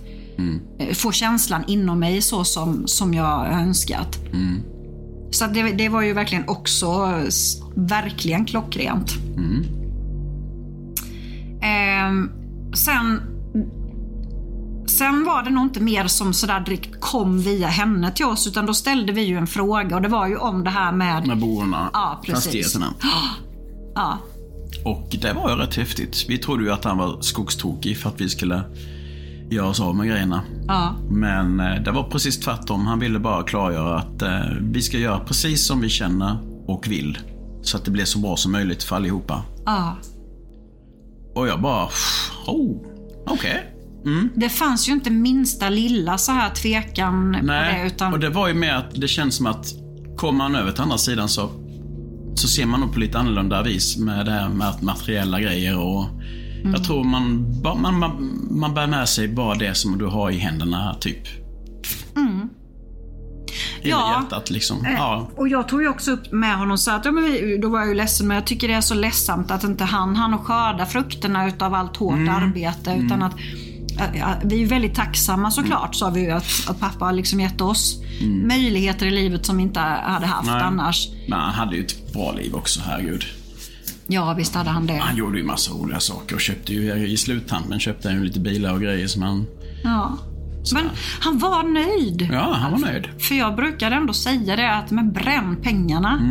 eh, 0.80 0.94
få 0.94 1.12
känslan 1.12 1.64
inom 1.68 2.00
mig 2.00 2.22
så 2.22 2.44
som, 2.44 2.88
som 2.88 3.14
jag 3.14 3.48
önskat. 3.48 4.18
Så 5.32 5.46
att 5.46 5.54
det, 5.54 5.62
det 5.72 5.90
var 5.90 6.02
ju 6.02 6.14
verkligen 6.14 6.50
också 6.50 7.12
verkligen 7.76 8.46
klockrent. 8.46 9.12
Ehm, 11.62 12.30
sen, 12.74 13.22
sen 14.88 15.24
var 15.26 15.44
det 15.44 15.50
nog 15.50 15.64
inte 15.66 15.80
mer 15.80 16.08
som 16.08 16.34
sådär 16.34 16.60
direkt 16.60 17.02
kom 17.02 17.40
via 17.42 17.68
henne 17.68 18.12
till 18.12 18.26
oss 18.26 18.48
utan 18.48 18.66
då 18.66 18.74
ställde 18.74 19.14
vi 19.14 19.22
ju 19.22 19.38
en 19.38 19.48
fråga 19.48 19.96
och 19.96 20.02
det 20.02 20.08
var 20.10 20.28
ju 20.28 20.38
om 20.38 20.64
det 20.64 20.70
här 20.70 20.92
med... 20.92 21.28
Med 21.28 21.40
boendena, 21.40 21.90
Ja, 21.94 22.22
precis. 22.26 22.44
fastigheterna. 22.44 22.94
Ja, 23.96 24.18
Och 24.86 25.16
det 25.22 25.34
var 25.34 25.50
ju 25.50 25.56
rätt 25.56 25.76
häftigt. 25.76 26.26
Vi 26.30 26.38
trodde 26.38 26.64
ju 26.64 26.72
att 26.72 26.84
han 26.84 26.98
var 26.98 27.22
skogstokig 27.22 27.98
för 27.98 28.10
att 28.10 28.22
vi 28.22 28.30
skulle 28.30 28.62
göra 29.50 29.68
oss 29.68 29.80
av 29.80 29.96
med 29.96 30.08
grejerna. 30.08 30.44
ja, 30.68 30.96
Men 31.10 31.60
eh, 31.60 31.82
det 31.82 31.92
var 31.92 32.04
precis 32.04 32.40
tvärtom. 32.40 32.86
Han 32.86 33.00
ville 33.00 33.20
bara 33.20 33.44
klargöra 33.44 33.98
att 34.00 34.22
eh, 34.22 34.40
vi 34.62 34.82
ska 34.82 34.98
göra 34.98 35.20
precis 35.20 35.68
som 35.68 35.82
vi 35.82 35.90
känner 35.90 36.38
och 36.68 36.88
vill. 36.88 37.18
Så 37.62 37.78
att 37.78 37.86
det 37.86 37.92
blir 37.92 38.06
så 38.06 38.20
bra 38.20 38.36
som 38.36 38.52
möjligt 38.52 38.84
för 38.84 38.96
allihopa. 38.96 39.44
ja. 39.66 39.98
Och 41.36 41.48
jag 41.48 41.62
bara, 41.62 41.86
oh, 42.48 42.82
okej. 43.28 43.74
Det 44.36 44.50
fanns 44.50 44.90
ju 44.90 44.94
inte 44.94 45.10
minsta 45.10 45.70
lilla 45.70 46.18
så 46.18 46.32
här 46.32 46.50
tvekan 46.50 47.34
på 47.34 47.40
det 47.40 47.46
Nej, 47.46 47.88
utan... 47.88 48.14
och 48.14 48.20
det 48.20 48.30
var 48.30 48.48
ju 48.48 48.54
mer 48.54 48.74
att 48.74 48.96
det 48.96 49.08
känns 49.08 49.36
som 49.36 49.46
att 49.46 49.68
kommer 50.18 50.38
man 50.38 50.56
över 50.56 50.72
till 50.72 50.82
andra 50.82 50.98
sidan 50.98 51.30
så, 51.30 51.50
så 52.36 52.48
ser 52.48 52.66
man 52.66 52.80
nog 52.80 52.94
på 52.94 53.00
lite 53.00 53.18
annorlunda 53.18 53.64
vis 53.64 53.98
med 53.98 54.26
det 54.26 54.32
här 54.32 54.50
med 54.50 54.84
materiella 54.84 55.40
grejer 55.40 55.78
och 55.78 56.06
Mm. 56.60 56.72
jag 56.74 56.84
tror 56.84 57.04
man, 57.04 57.56
man, 57.82 58.00
man, 58.00 58.40
man 58.52 58.74
bär 58.74 58.88
med 58.88 59.10
sig 59.10 59.28
bara 59.28 59.56
det 59.56 59.76
som 59.76 59.98
du 59.98 60.06
har 60.06 60.32
i 60.32 60.38
händerna, 60.38 60.96
typ. 61.00 61.28
I 61.28 62.20
Mm. 62.20 62.50
Ja. 63.82 64.20
hjärtat 64.22 64.50
liksom. 64.50 64.78
Ja. 64.98 65.30
Och 65.38 65.48
jag 65.48 65.68
tog 65.68 65.82
ju 65.82 65.90
också 65.90 66.12
upp 66.12 66.32
med 66.32 66.58
honom 66.58 66.78
så 66.78 66.92
att, 66.92 67.06
ja, 67.06 67.12
men 67.12 67.24
vi, 67.24 67.58
då 67.62 67.70
var 67.70 67.80
jag 67.80 67.88
ju 67.88 67.94
ledsen 67.94 68.28
men 68.28 68.36
jag 68.36 68.46
tycker 68.46 68.68
det 68.68 68.74
är 68.74 68.82
så 68.82 68.94
ledsamt 68.96 69.52
att 69.52 69.64
inte 69.64 69.84
han 69.84 70.16
han 70.16 70.34
och 70.34 70.42
skörda 70.46 70.86
frukterna 70.86 71.48
utav 71.48 71.74
allt 71.74 71.98
hårt 71.98 72.14
Mm. 72.14 72.36
arbete 72.36 72.96
utan 73.00 73.24
att 73.24 73.34
vi 74.44 74.64
är 74.64 74.68
väldigt 74.68 74.96
tacksamma 74.96 75.52
såklart 75.52 75.96
sa 75.96 76.10
vi 76.10 76.22
ju 76.22 76.32
att, 76.32 76.46
att 76.70 76.80
pappa 76.80 77.06
har 77.06 77.14
liksom 77.14 77.40
gett 77.40 77.62
oss 77.62 78.02
möjligheter 78.48 79.06
i 79.06 79.12
livet 79.12 79.46
som 79.46 79.58
vi 79.58 79.64
inte 79.64 79.80
hade 79.80 80.26
haft 80.26 80.48
Mm. 80.50 80.58
Nej. 80.60 80.68
annars. 80.68 81.08
Men 81.28 81.40
han 81.40 81.54
hade 81.54 81.76
ju 81.76 81.82
ett 81.86 82.14
bra 82.14 82.32
liv 82.32 82.56
också, 82.56 82.80
herregud. 82.86 83.24
Ja 84.08 84.34
visst 84.34 84.56
hade 84.56 84.70
han 84.70 84.88
det. 84.88 84.98
Han 84.98 85.16
gjorde 85.16 85.38
ju 85.38 85.44
massa 85.44 85.72
roliga 85.72 86.00
saker 86.00 86.36
och 86.36 86.42
köpte 86.42 86.74
ju 86.74 87.08
i 87.08 87.18
sluttampen 87.18 87.80
köpte 87.80 88.08
han 88.08 88.18
ju 88.18 88.24
lite 88.24 88.40
bilar 88.40 88.74
och 88.74 88.82
grejer 88.82 89.08
som 89.08 89.22
han... 89.22 89.46
Ja. 89.84 90.18
Men 90.74 90.90
han 91.20 91.40
var 91.40 91.64
nöjd. 91.64 92.30
Ja, 92.32 92.54
han 92.54 92.72
var 92.72 92.80
nöjd. 92.80 93.08
För 93.20 93.36
jag 93.36 93.56
brukade 93.56 93.96
ändå 93.96 94.14
säga 94.14 94.56
det 94.56 94.74
att 94.74 94.92
men 94.92 95.12
bränn 95.12 95.58
pengarna. 95.64 96.22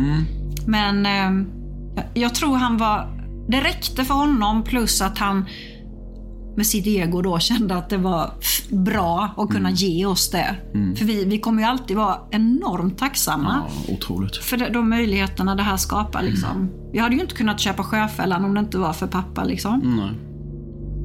Men 0.67 1.05
eh, 1.05 1.47
jag, 1.95 2.05
jag 2.13 2.35
tror 2.35 2.57
han 2.57 2.77
var... 2.77 3.17
Det 3.49 3.61
räckte 3.61 4.05
för 4.05 4.13
honom 4.13 4.63
plus 4.63 5.01
att 5.01 5.17
han 5.17 5.45
med 6.57 6.65
sitt 6.67 6.87
ego 6.87 7.21
då 7.21 7.39
kände 7.39 7.75
att 7.75 7.89
det 7.89 7.97
var 7.97 8.31
bra 8.69 9.29
att 9.37 9.49
kunna 9.49 9.71
ge 9.71 10.05
oss 10.05 10.29
det. 10.31 10.55
För 10.97 11.05
vi, 11.05 11.25
vi 11.25 11.39
kommer 11.39 11.61
ju 11.61 11.67
alltid 11.67 11.97
vara 11.97 12.17
enormt 12.31 12.97
tacksamma 12.97 13.61
Ja, 13.87 13.93
otroligt. 13.93 14.37
för 14.37 14.57
de, 14.73 14.89
möjligheterna 14.89 15.55
det 15.55 15.63
här 15.63 15.77
skapar. 15.77 16.21
Liksom. 16.21 16.69
Jag 16.93 17.03
hade 17.03 17.15
ju 17.15 17.21
inte 17.21 17.35
kunnat 17.35 17.59
köpa 17.59 17.83
Sjöfällan 17.83 18.45
om 18.45 18.53
det 18.53 18.59
inte 18.59 18.77
var 18.77 18.93
för 18.93 19.07
pappa. 19.07 19.43
Liksom. 19.43 19.79
Nej. 19.97 20.11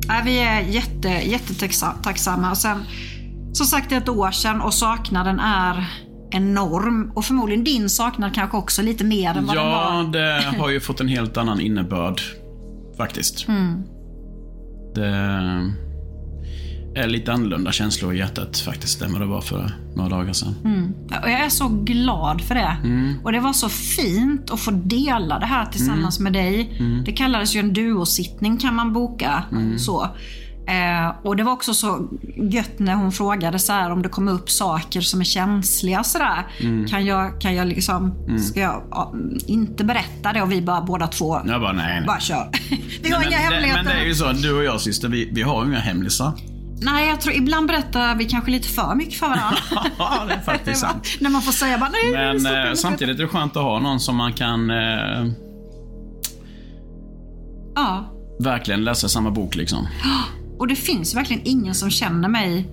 Nej, 0.09 0.23
vi 0.25 0.39
är 0.39 0.61
jätte, 0.61 1.09
jättetacksamma. 1.09 2.51
Och 2.51 2.57
sen, 2.59 2.79
som 3.53 3.67
sagt, 3.67 3.89
det 3.89 3.95
är 3.95 4.01
ett 4.01 4.09
år 4.09 4.31
sedan 4.31 4.61
och 4.61 4.75
saknaden 4.75 5.41
är 5.41 5.85
enorm. 6.31 7.13
Och 7.15 7.25
förmodligen 7.25 7.65
din 7.65 7.89
saknad 7.89 8.35
kanske 8.35 8.57
också 8.57 8.83
lite 8.83 9.05
mer 9.05 9.31
än 9.37 9.47
vad 9.47 9.57
den 9.57 9.65
Ja, 9.67 10.03
var. 10.05 10.13
det 10.13 10.59
har 10.59 10.71
ju 10.71 10.81
fått 10.81 11.01
en 11.01 11.09
helt 11.09 11.37
annan 11.37 11.61
innebörd. 11.61 12.21
Faktiskt. 12.97 13.49
Mm. 13.49 13.83
Det 14.95 15.07
är 16.95 17.09
lite 17.09 17.33
annorlunda 17.33 17.73
känslor 17.73 18.15
i 18.15 18.19
hjärtat 18.19 18.59
faktiskt 18.59 19.03
än 19.03 19.13
vad 19.13 19.21
det 19.21 19.27
var 19.27 19.41
för 19.41 19.73
några 19.97 20.09
dagar 20.09 20.33
sedan. 20.33 20.55
Mm. 20.65 20.93
Och 21.23 21.31
jag 21.31 21.45
är 21.45 21.49
så 21.49 21.69
glad 21.69 22.41
för 22.41 22.55
det. 22.55 22.77
Och 23.25 23.33
det 23.33 23.41
var 23.41 23.53
så 23.53 23.69
fint 23.69 24.51
att 24.51 24.61
få 24.61 24.71
dela 24.71 25.39
det 25.39 25.47
här 25.47 25.67
tillsammans 25.67 26.21
med 26.21 26.33
dig. 26.33 26.81
Det 27.07 27.13
kallades 27.13 27.57
ju 27.57 27.61
en 27.61 27.73
duosittning 27.73 28.59
kan 28.59 28.75
man 28.75 28.93
boka. 28.93 29.45
så. 29.79 30.09
Eh, 30.69 31.15
och 31.23 31.37
det 31.37 31.43
var 31.43 31.53
också 31.53 31.75
så 31.75 32.09
gött 32.37 32.79
när 32.79 32.95
hon 32.95 33.13
frågade 33.13 33.59
så 33.59 33.73
här 33.73 33.91
om 33.91 34.03
det 34.03 34.09
kom 34.09 34.29
upp 34.29 34.51
saker 34.51 35.01
som 35.01 35.21
är 35.21 35.25
känsliga 35.25 36.05
sådär. 36.05 36.47
Kan 36.89 37.05
jag, 37.07 37.41
kan 37.41 37.55
jag 37.55 37.67
liksom, 37.67 38.15
ska 38.53 38.61
jag 38.61 38.83
ja, 38.91 39.15
inte 39.47 39.85
berätta 39.85 40.33
det? 40.33 40.43
Och 40.43 40.53
vi 40.53 40.63
bara 40.63 40.81
båda 40.81 41.07
två 41.07 41.41
Jag 41.47 41.61
bara, 41.61 41.73
nej, 41.73 41.97
nej. 41.99 42.07
bara 42.07 42.21
kör. 42.21 42.49
vi 43.03 43.11
har 43.11 43.19
men, 43.19 43.29
inga 43.29 43.37
det, 43.39 43.43
hemligheter. 43.45 43.83
men 43.85 43.93
det 43.97 44.01
är 44.01 44.05
ju 44.05 44.15
så, 44.15 44.33
du 44.33 44.57
och 44.57 44.65
jag 44.65 44.81
syster, 44.81 45.09
vi, 45.09 45.31
vi 45.33 45.43
har 45.43 45.65
inga 45.65 45.79
hemlisar. 45.81 46.33
Nej, 46.85 47.09
jag 47.09 47.21
tror 47.21 47.35
ibland 47.35 47.67
berättar 47.67 48.15
vi 48.15 48.25
kanske 48.25 48.51
lite 48.51 48.69
för 48.69 48.95
mycket 48.95 49.15
för 49.15 49.27
varandra. 49.29 49.59
Ja, 49.99 50.25
det 50.29 50.35
är 50.35 50.41
faktiskt 50.41 50.81
sant. 50.87 51.09
när 51.21 51.31
man 51.31 51.43
får 51.43 51.53
säga 51.53 51.79
bara 51.79 51.91
nej. 51.91 52.13
Men 52.13 52.41
stopp, 52.41 52.55
eh, 52.55 52.73
samtidigt 52.75 53.19
är 53.19 53.23
det 53.23 53.29
skönt 53.29 53.57
att 53.57 53.63
ha 53.63 53.79
någon 53.79 54.01
som 54.01 54.17
man 54.17 54.33
kan 54.33 54.71
eh, 54.71 55.27
Ja. 57.75 58.05
verkligen 58.41 58.85
läsa 58.85 59.09
samma 59.09 59.31
bok 59.31 59.55
liksom. 59.55 59.87
Och 60.63 60.69
det 60.69 60.75
finns 60.77 61.15
verkligen 61.17 61.43
ingen 61.45 61.75
som 61.75 61.91
känner 61.91 62.29
mig 62.29 62.67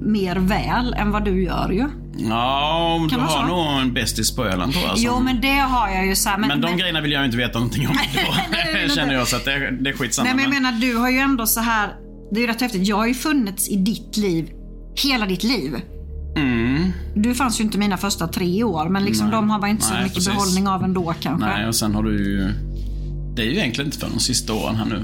mer 0.00 0.36
väl 0.36 0.94
än 0.94 1.10
vad 1.10 1.24
du 1.24 1.42
gör 1.44 1.70
ju. 1.70 1.88
Ja, 2.28 3.00
du 3.02 3.08
Kan 3.08 3.20
vara 3.20 3.30
har 3.30 3.48
så? 3.48 3.56
nog 3.72 3.80
en 3.82 3.92
bästis 3.92 4.36
på 4.36 4.44
Öland 4.44 4.72
tror 4.72 4.84
jag. 4.84 4.98
som- 4.98 5.04
Jo, 5.06 5.20
men 5.20 5.40
det 5.40 5.58
har 5.58 5.88
jag 5.88 6.06
ju 6.06 6.14
så 6.16 6.28
här, 6.28 6.38
men 6.38 6.60
de 6.60 6.76
grejerna 6.76 7.00
vill 7.00 7.12
jag 7.12 7.24
inte 7.24 7.36
veta 7.36 7.58
någonting 7.58 7.88
om 7.88 7.96
Nej, 8.52 8.86
du 8.88 8.94
känner 8.94 9.14
jag. 9.14 9.28
Så 9.28 9.36
att 9.36 9.44
det, 9.44 9.70
det 9.80 9.90
är 9.90 9.94
skitsamma. 9.94 10.24
Nej, 10.26 10.34
men 10.34 10.44
jag 10.44 10.52
men- 10.54 10.62
menar, 10.62 10.80
du 10.80 10.96
har 10.96 11.10
ju 11.10 11.18
ändå 11.18 11.46
så 11.46 11.60
här. 11.60 11.88
Det 12.32 12.36
är 12.36 12.40
ju 12.40 12.46
rätt 12.46 12.60
häftigt. 12.60 12.86
Jag 12.88 12.96
har 12.96 13.06
ju 13.06 13.14
funnits 13.14 13.68
i 13.70 13.76
ditt 13.76 14.16
liv 14.16 14.50
hela 15.04 15.26
ditt 15.26 15.42
liv. 15.42 15.72
Mm. 16.36 16.92
Du 17.14 17.34
fanns 17.34 17.60
ju 17.60 17.64
inte 17.64 17.78
mina 17.78 17.96
första 17.96 18.28
tre 18.28 18.64
år, 18.64 18.88
men 18.88 19.04
liksom 19.04 19.26
Nej. 19.26 19.36
de 19.36 19.50
har 19.50 19.58
man 19.60 19.70
inte 19.70 19.82
så 19.84 19.92
Nej, 19.94 20.02
mycket 20.02 20.14
precis. 20.14 20.32
behållning 20.32 20.68
av 20.68 20.84
ändå 20.84 21.14
kanske. 21.20 21.46
Nej, 21.48 21.68
och 21.68 21.74
sen 21.74 21.94
har 21.94 22.02
du 22.02 22.12
ju... 22.24 22.52
Det 23.36 23.42
är 23.42 23.46
ju 23.46 23.56
egentligen 23.56 23.86
inte 23.88 23.98
för 23.98 24.08
de 24.10 24.18
sista 24.20 24.52
åren 24.54 24.74
här 24.76 24.84
nu 24.86 25.02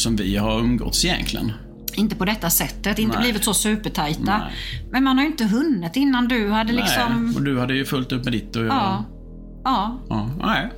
som 0.00 0.16
vi 0.16 0.36
har 0.36 0.58
umgåtts 0.60 1.04
egentligen. 1.04 1.52
Inte 1.94 2.16
på 2.16 2.24
detta 2.24 2.50
sättet, 2.50 2.98
inte 2.98 3.16
Nej. 3.16 3.24
blivit 3.24 3.44
så 3.44 3.54
supertajta. 3.54 4.38
Nej. 4.38 4.52
Men 4.90 5.04
man 5.04 5.16
har 5.16 5.24
ju 5.24 5.30
inte 5.30 5.44
hunnit 5.44 5.96
innan 5.96 6.28
du 6.28 6.50
hade 6.50 6.72
liksom... 6.72 7.26
Nej, 7.26 7.36
och 7.36 7.42
du 7.42 7.58
hade 7.60 7.74
ju 7.74 7.84
fullt 7.84 8.12
upp 8.12 8.24
med 8.24 8.32
ditt 8.32 8.56
och 8.56 8.62
jag... 8.64 8.72
Ja. 8.72 9.04
Ja. 9.64 10.00
ja. 10.08 10.30
Nej. 10.38 10.70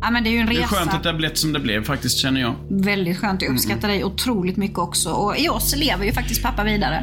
ja, 0.00 0.10
men 0.10 0.24
det 0.24 0.30
är 0.30 0.32
ju 0.32 0.38
en 0.38 0.46
Det 0.46 0.52
är 0.52 0.60
resa. 0.60 0.68
skönt 0.74 0.94
att 0.94 1.02
det 1.02 1.14
blivit 1.14 1.38
som 1.38 1.52
det 1.52 1.60
blev 1.60 1.84
faktiskt, 1.84 2.18
känner 2.18 2.40
jag. 2.40 2.54
Väldigt 2.70 3.18
skönt. 3.18 3.42
Jag 3.42 3.52
uppskattar 3.52 3.88
dig 3.88 4.04
otroligt 4.04 4.56
mycket 4.56 4.78
också. 4.78 5.10
Och 5.10 5.36
i 5.38 5.48
oss 5.48 5.76
lever 5.76 6.04
ju 6.04 6.12
faktiskt 6.12 6.42
pappa 6.42 6.64
vidare. 6.64 6.96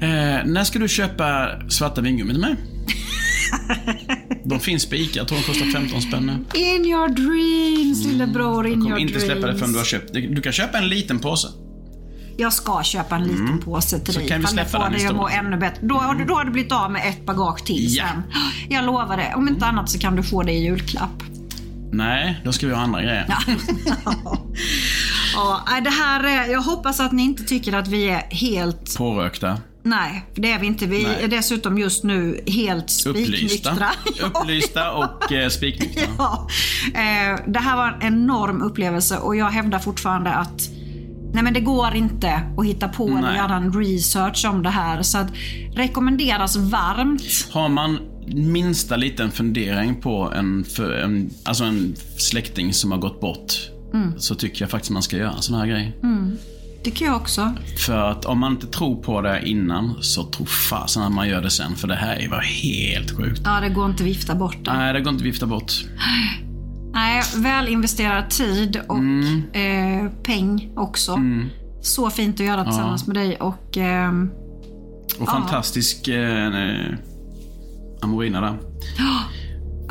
Eh, 0.00 0.46
när 0.46 0.64
ska 0.64 0.78
du 0.78 0.88
köpa 0.88 1.48
svarta 1.68 2.00
vingummi 2.00 2.32
till 2.32 2.40
mig? 2.40 2.56
De 4.44 4.60
finns 4.60 4.86
på 4.86 4.94
Ica, 4.94 5.18
jag 5.18 5.28
tror 5.28 5.38
de 5.38 5.44
kostar 5.44 5.66
15 5.66 6.02
spänn 6.02 6.26
nu. 6.26 6.60
In 6.60 6.84
your 6.86 7.08
dreams, 7.08 8.04
lillebror. 8.06 8.66
In 8.66 8.72
Jag 8.72 8.78
your 8.78 8.84
kommer 8.90 8.98
inte 8.98 9.12
dreams. 9.12 9.24
släppa 9.32 9.46
det 9.46 9.58
förrän 9.58 9.72
du 9.72 9.78
har 9.78 9.84
köpt. 9.84 10.12
Du 10.12 10.40
kan 10.40 10.52
köpa 10.52 10.78
en 10.78 10.88
liten 10.88 11.18
påse. 11.18 11.48
Jag 12.36 12.52
ska 12.52 12.82
köpa 12.82 13.16
en 13.16 13.22
liten 13.22 13.58
påse 13.64 13.98
till 13.98 14.14
Så 14.14 14.20
dig. 14.20 14.28
kan 14.28 14.40
vi 14.40 14.46
släppa 14.46 14.78
den 14.78 14.92
dig 14.92 15.06
att 15.06 15.16
må 15.16 15.28
ännu 15.28 15.56
bättre. 15.56 15.86
Då, 15.86 15.94
har 15.94 16.14
du- 16.14 16.24
då 16.24 16.34
har 16.34 16.44
du 16.44 16.50
blivit 16.50 16.72
av 16.72 16.90
med 16.92 17.08
ett 17.08 17.26
bagage 17.26 17.64
till 17.64 17.84
Ja. 17.96 18.04
sen. 18.08 18.22
Jag 18.70 18.84
lovar 18.84 19.16
det. 19.16 19.34
Om 19.36 19.48
inte 19.48 19.66
annat 19.66 19.90
så 19.90 19.98
kan 19.98 20.16
du 20.16 20.22
få 20.22 20.42
det 20.42 20.52
i 20.52 20.64
julklapp. 20.64 21.22
Nej, 21.92 22.40
då 22.44 22.52
ska 22.52 22.66
vi 22.66 22.74
ha 22.74 22.82
andra 22.82 23.02
grejer. 23.02 23.26
Ja, 25.34 25.60
det 25.84 25.90
här 25.90 26.24
är, 26.24 26.52
jag 26.52 26.62
hoppas 26.62 27.00
att 27.00 27.12
ni 27.12 27.22
inte 27.22 27.42
tycker 27.44 27.72
att 27.72 27.88
vi 27.88 28.08
är 28.08 28.22
helt... 28.30 28.96
Pårökta. 28.98 29.58
Nej, 29.84 30.26
det 30.34 30.52
är 30.52 30.58
vi 30.58 30.66
inte. 30.66 30.86
Vi 30.86 31.02
Nej. 31.02 31.22
är 31.24 31.28
dessutom 31.28 31.78
just 31.78 32.04
nu 32.04 32.40
helt 32.46 32.90
spiknyktra. 32.90 33.88
Upplysta 34.22 34.92
och 34.92 35.32
eh, 35.32 35.48
spiknyktra. 35.48 36.02
Ja. 36.18 36.48
Eh, 36.94 37.40
det 37.46 37.58
här 37.58 37.76
var 37.76 37.98
en 38.00 38.14
enorm 38.14 38.62
upplevelse 38.62 39.18
och 39.18 39.36
jag 39.36 39.50
hävdar 39.50 39.78
fortfarande 39.78 40.30
att 40.30 40.68
Nej 41.34 41.42
men 41.42 41.54
det 41.54 41.60
går 41.60 41.94
inte 41.94 42.42
att 42.58 42.66
hitta 42.66 42.88
på 42.88 43.08
eller 43.08 43.20
Nej. 43.20 43.36
göra 43.36 43.54
en 43.56 43.72
research 43.72 44.44
om 44.48 44.62
det 44.62 44.70
här. 44.70 45.02
Så 45.02 45.18
att 45.18 45.28
rekommenderas 45.74 46.56
varmt. 46.56 47.22
Har 47.50 47.68
man 47.68 47.98
minsta 48.26 48.96
liten 48.96 49.30
fundering 49.30 50.00
på 50.00 50.32
en, 50.36 50.64
för, 50.64 50.92
en, 50.92 51.30
alltså 51.44 51.64
en 51.64 51.94
släkting 52.16 52.72
som 52.72 52.90
har 52.92 52.98
gått 52.98 53.20
bort, 53.20 53.52
Mm. 53.94 54.12
så 54.18 54.34
tycker 54.34 54.62
jag 54.62 54.70
faktiskt 54.70 54.90
man 54.90 55.02
ska 55.02 55.16
göra 55.16 55.40
såna 55.40 55.58
här 55.58 55.66
grejer. 55.66 55.92
Tycker 56.84 57.04
jag 57.04 57.16
också. 57.16 57.52
För 57.86 58.10
att 58.10 58.24
om 58.24 58.38
man 58.38 58.52
inte 58.52 58.66
tror 58.66 59.02
på 59.02 59.20
det 59.20 59.48
innan, 59.48 60.02
så 60.02 60.22
tror 60.24 60.46
fasen 60.46 61.02
att 61.02 61.12
man 61.12 61.28
gör 61.28 61.42
det 61.42 61.50
sen. 61.50 61.74
För 61.76 61.88
det 61.88 61.94
här 61.94 62.28
var 62.30 62.40
helt 62.40 63.16
sjukt. 63.16 63.40
Ja, 63.44 63.60
det 63.60 63.68
går 63.68 63.86
inte 63.90 64.02
att 64.02 64.08
vifta 64.08 64.34
bort 64.34 64.56
det. 64.64 64.72
Nej, 64.72 64.92
det 64.92 65.00
går 65.00 65.12
inte 65.12 65.22
att 65.22 65.26
vifta 65.26 65.46
bort. 65.46 65.72
Nej, 66.94 67.22
väl 67.36 67.68
investerad 67.68 68.30
tid 68.30 68.80
och 68.88 68.98
Mm. 68.98 69.42
eh, 69.52 70.10
peng 70.22 70.70
också. 70.76 71.18
Så 71.82 72.10
fint 72.10 72.40
att 72.40 72.46
göra 72.46 72.64
tillsammans 72.64 73.06
med 73.06 73.16
dig 73.16 73.36
och 73.36 73.76
ehm, 73.76 74.30
Och 75.20 75.28
fantastisk 75.28 76.08
eh, 76.08 76.50
Amorina 78.02 78.40
där. 78.40 78.58
ja, 78.98 79.20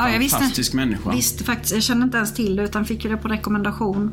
jag 0.10 0.20
visste, 0.20 0.38
Fantastisk 0.38 0.74
människa. 0.74 1.12
visste 1.12 1.44
faktiskt, 1.44 1.74
jag 1.74 1.84
kände 1.84 2.04
inte 2.04 2.18
ens 2.18 2.34
till 2.34 2.56
det 2.56 2.64
utan 2.64 2.86
fick 2.86 3.04
det 3.04 3.18
på 3.18 3.28
rekommendation. 3.28 4.12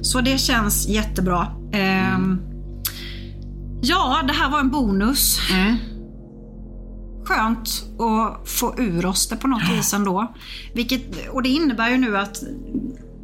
Så 0.00 0.20
det 0.20 0.38
känns 0.38 0.88
jättebra. 0.88 1.46
Ehm, 1.72 2.38
Ja, 3.82 4.20
det 4.26 4.32
här 4.32 4.50
var 4.50 4.60
en 4.60 4.70
bonus. 4.70 5.38
Skönt 7.24 7.68
att 7.98 8.48
få 8.48 8.74
ur 8.78 9.06
oss 9.06 9.28
det 9.28 9.36
på 9.36 9.48
något 9.48 9.62
vis 9.70 9.94
ändå. 9.94 10.34
Vilket, 10.74 11.28
och 11.30 11.42
det 11.42 11.48
innebär 11.48 11.90
ju 11.90 11.96
nu 11.96 12.18
att 12.18 12.42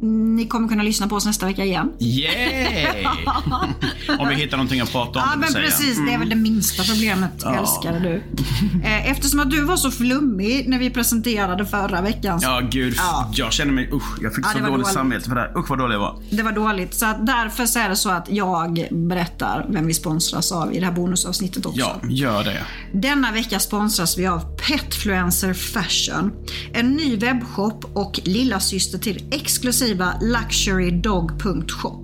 ni 0.01 0.47
kommer 0.47 0.67
kunna 0.67 0.83
lyssna 0.83 1.07
på 1.07 1.15
oss 1.15 1.25
nästa 1.25 1.45
vecka 1.45 1.63
igen. 1.65 1.91
Yay! 1.99 3.05
om 4.19 4.27
vi 4.29 4.35
hittar 4.35 4.57
någonting 4.57 4.79
att 4.81 4.91
prata 4.91 5.19
om, 5.19 5.25
Ja 5.31 5.37
men 5.39 5.53
precis, 5.53 5.97
det 6.07 6.13
är 6.13 6.17
väl 6.19 6.29
det 6.29 6.35
minsta 6.35 6.83
problemet 6.83 7.43
älskar 7.43 7.99
du. 7.99 8.23
Eh, 8.83 9.11
Eftersom 9.11 9.39
att 9.39 9.51
du 9.51 9.61
var 9.63 9.77
så 9.77 9.91
flummig 9.91 10.69
när 10.69 10.79
vi 10.79 10.89
presenterade 10.89 11.65
förra 11.65 12.01
veckans. 12.01 12.43
Ja, 12.43 12.61
gud. 12.71 12.93
Ja. 12.97 13.31
Jag 13.35 13.53
känner 13.53 13.71
mig... 13.73 13.89
Usch, 13.93 14.17
jag 14.21 14.35
fick 14.35 14.45
Ja, 14.45 14.49
så 14.51 14.57
dåligt 14.59 14.71
dåligt. 14.71 14.87
samvete 14.87 15.29
för 15.29 15.35
det 15.35 15.41
här. 15.41 15.57
Usch 15.59 15.69
vad 15.69 15.79
dålig 15.79 15.95
jag 15.95 15.99
var. 15.99 16.19
Det 16.29 16.43
var 16.43 16.51
dåligt. 16.51 16.93
Så 16.93 17.05
därför 17.05 17.65
så 17.65 17.79
är 17.79 17.89
det 17.89 17.95
så 17.95 18.09
att 18.09 18.29
jag 18.29 18.87
berättar 18.91 19.65
vem 19.69 19.87
vi 19.87 19.93
sponsras 19.93 20.51
av 20.51 20.73
i 20.73 20.79
det 20.79 20.85
här 20.85 20.93
bonusavsnittet 20.93 21.65
också. 21.65 21.79
Ja, 21.79 21.99
gör 22.09 22.43
det. 22.43 22.61
Denna 22.93 23.31
vecka 23.31 23.59
sponsras 23.59 24.17
vi 24.17 24.27
av 24.27 24.39
Petfluencer 24.67 25.53
Fashion. 25.53 26.31
En 26.73 26.89
ny 26.89 27.15
webbshop 27.17 27.85
och 27.93 28.19
lilla 28.23 28.59
syster 28.59 28.97
till 28.97 29.23
exklusiva 29.85 30.13
luxurydog.shop. 30.21 32.01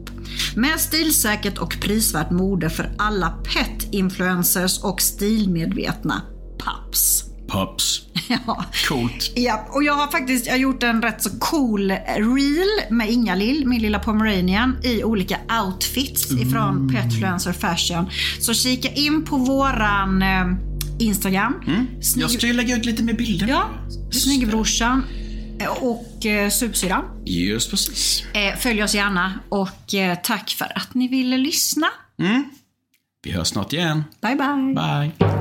Med 0.55 0.79
stilsäkert 0.79 1.57
och 1.57 1.77
prisvärt 1.81 2.31
mode 2.31 2.69
för 2.69 2.91
alla 2.97 3.29
pet-influencers 3.29 4.83
och 4.83 5.01
stilmedvetna 5.01 6.21
paps. 6.59 7.23
Pops. 7.47 8.01
Ja. 8.47 8.65
Coolt. 8.87 9.31
Ja, 9.35 9.67
och 9.69 9.83
jag 9.83 9.93
har 9.93 10.07
faktiskt 10.11 10.45
jag 10.45 10.53
har 10.53 10.59
gjort 10.59 10.83
en 10.83 11.01
rätt 11.01 11.23
så 11.23 11.29
cool 11.39 11.91
reel 12.17 12.67
med 12.89 13.09
Inga-Lill, 13.09 13.67
min 13.67 13.81
lilla 13.81 13.99
pomeranian, 13.99 14.77
i 14.83 15.03
olika 15.03 15.37
outfits 15.65 16.31
ifrån 16.31 16.89
Petfluencer 16.93 17.53
Fashion. 17.53 18.05
Så 18.39 18.53
kika 18.53 18.89
in 18.89 19.23
på 19.25 19.37
våran 19.37 20.21
eh, 20.21 20.45
Instagram. 20.99 21.53
Snygg, 22.01 22.23
Jag 22.23 22.31
ska 22.31 22.47
ju 22.47 22.53
lägga 22.53 22.77
ut 22.77 22.85
lite 22.85 23.03
mer 23.03 23.13
bilder. 23.13 23.47
ja, 23.47 23.63
Snyggebrorsan 24.11 25.03
eh, 25.15 25.20
och 25.67 26.25
eh. 26.25 26.49
Just 27.25 27.69
precis. 27.69 28.23
Eh, 28.33 28.57
följ 28.57 28.83
oss 28.83 28.95
gärna 28.95 29.39
och 29.49 29.93
eh, 29.93 30.17
tack 30.23 30.49
för 30.49 30.71
att 30.77 30.93
ni 30.93 31.07
ville 31.07 31.37
lyssna. 31.37 31.87
Vi 33.23 33.31
hörs 33.31 33.47
snart 33.47 33.73
igen. 33.73 34.03
Bye 34.21 34.35
bye. 34.35 34.75
Bye. 34.75 35.40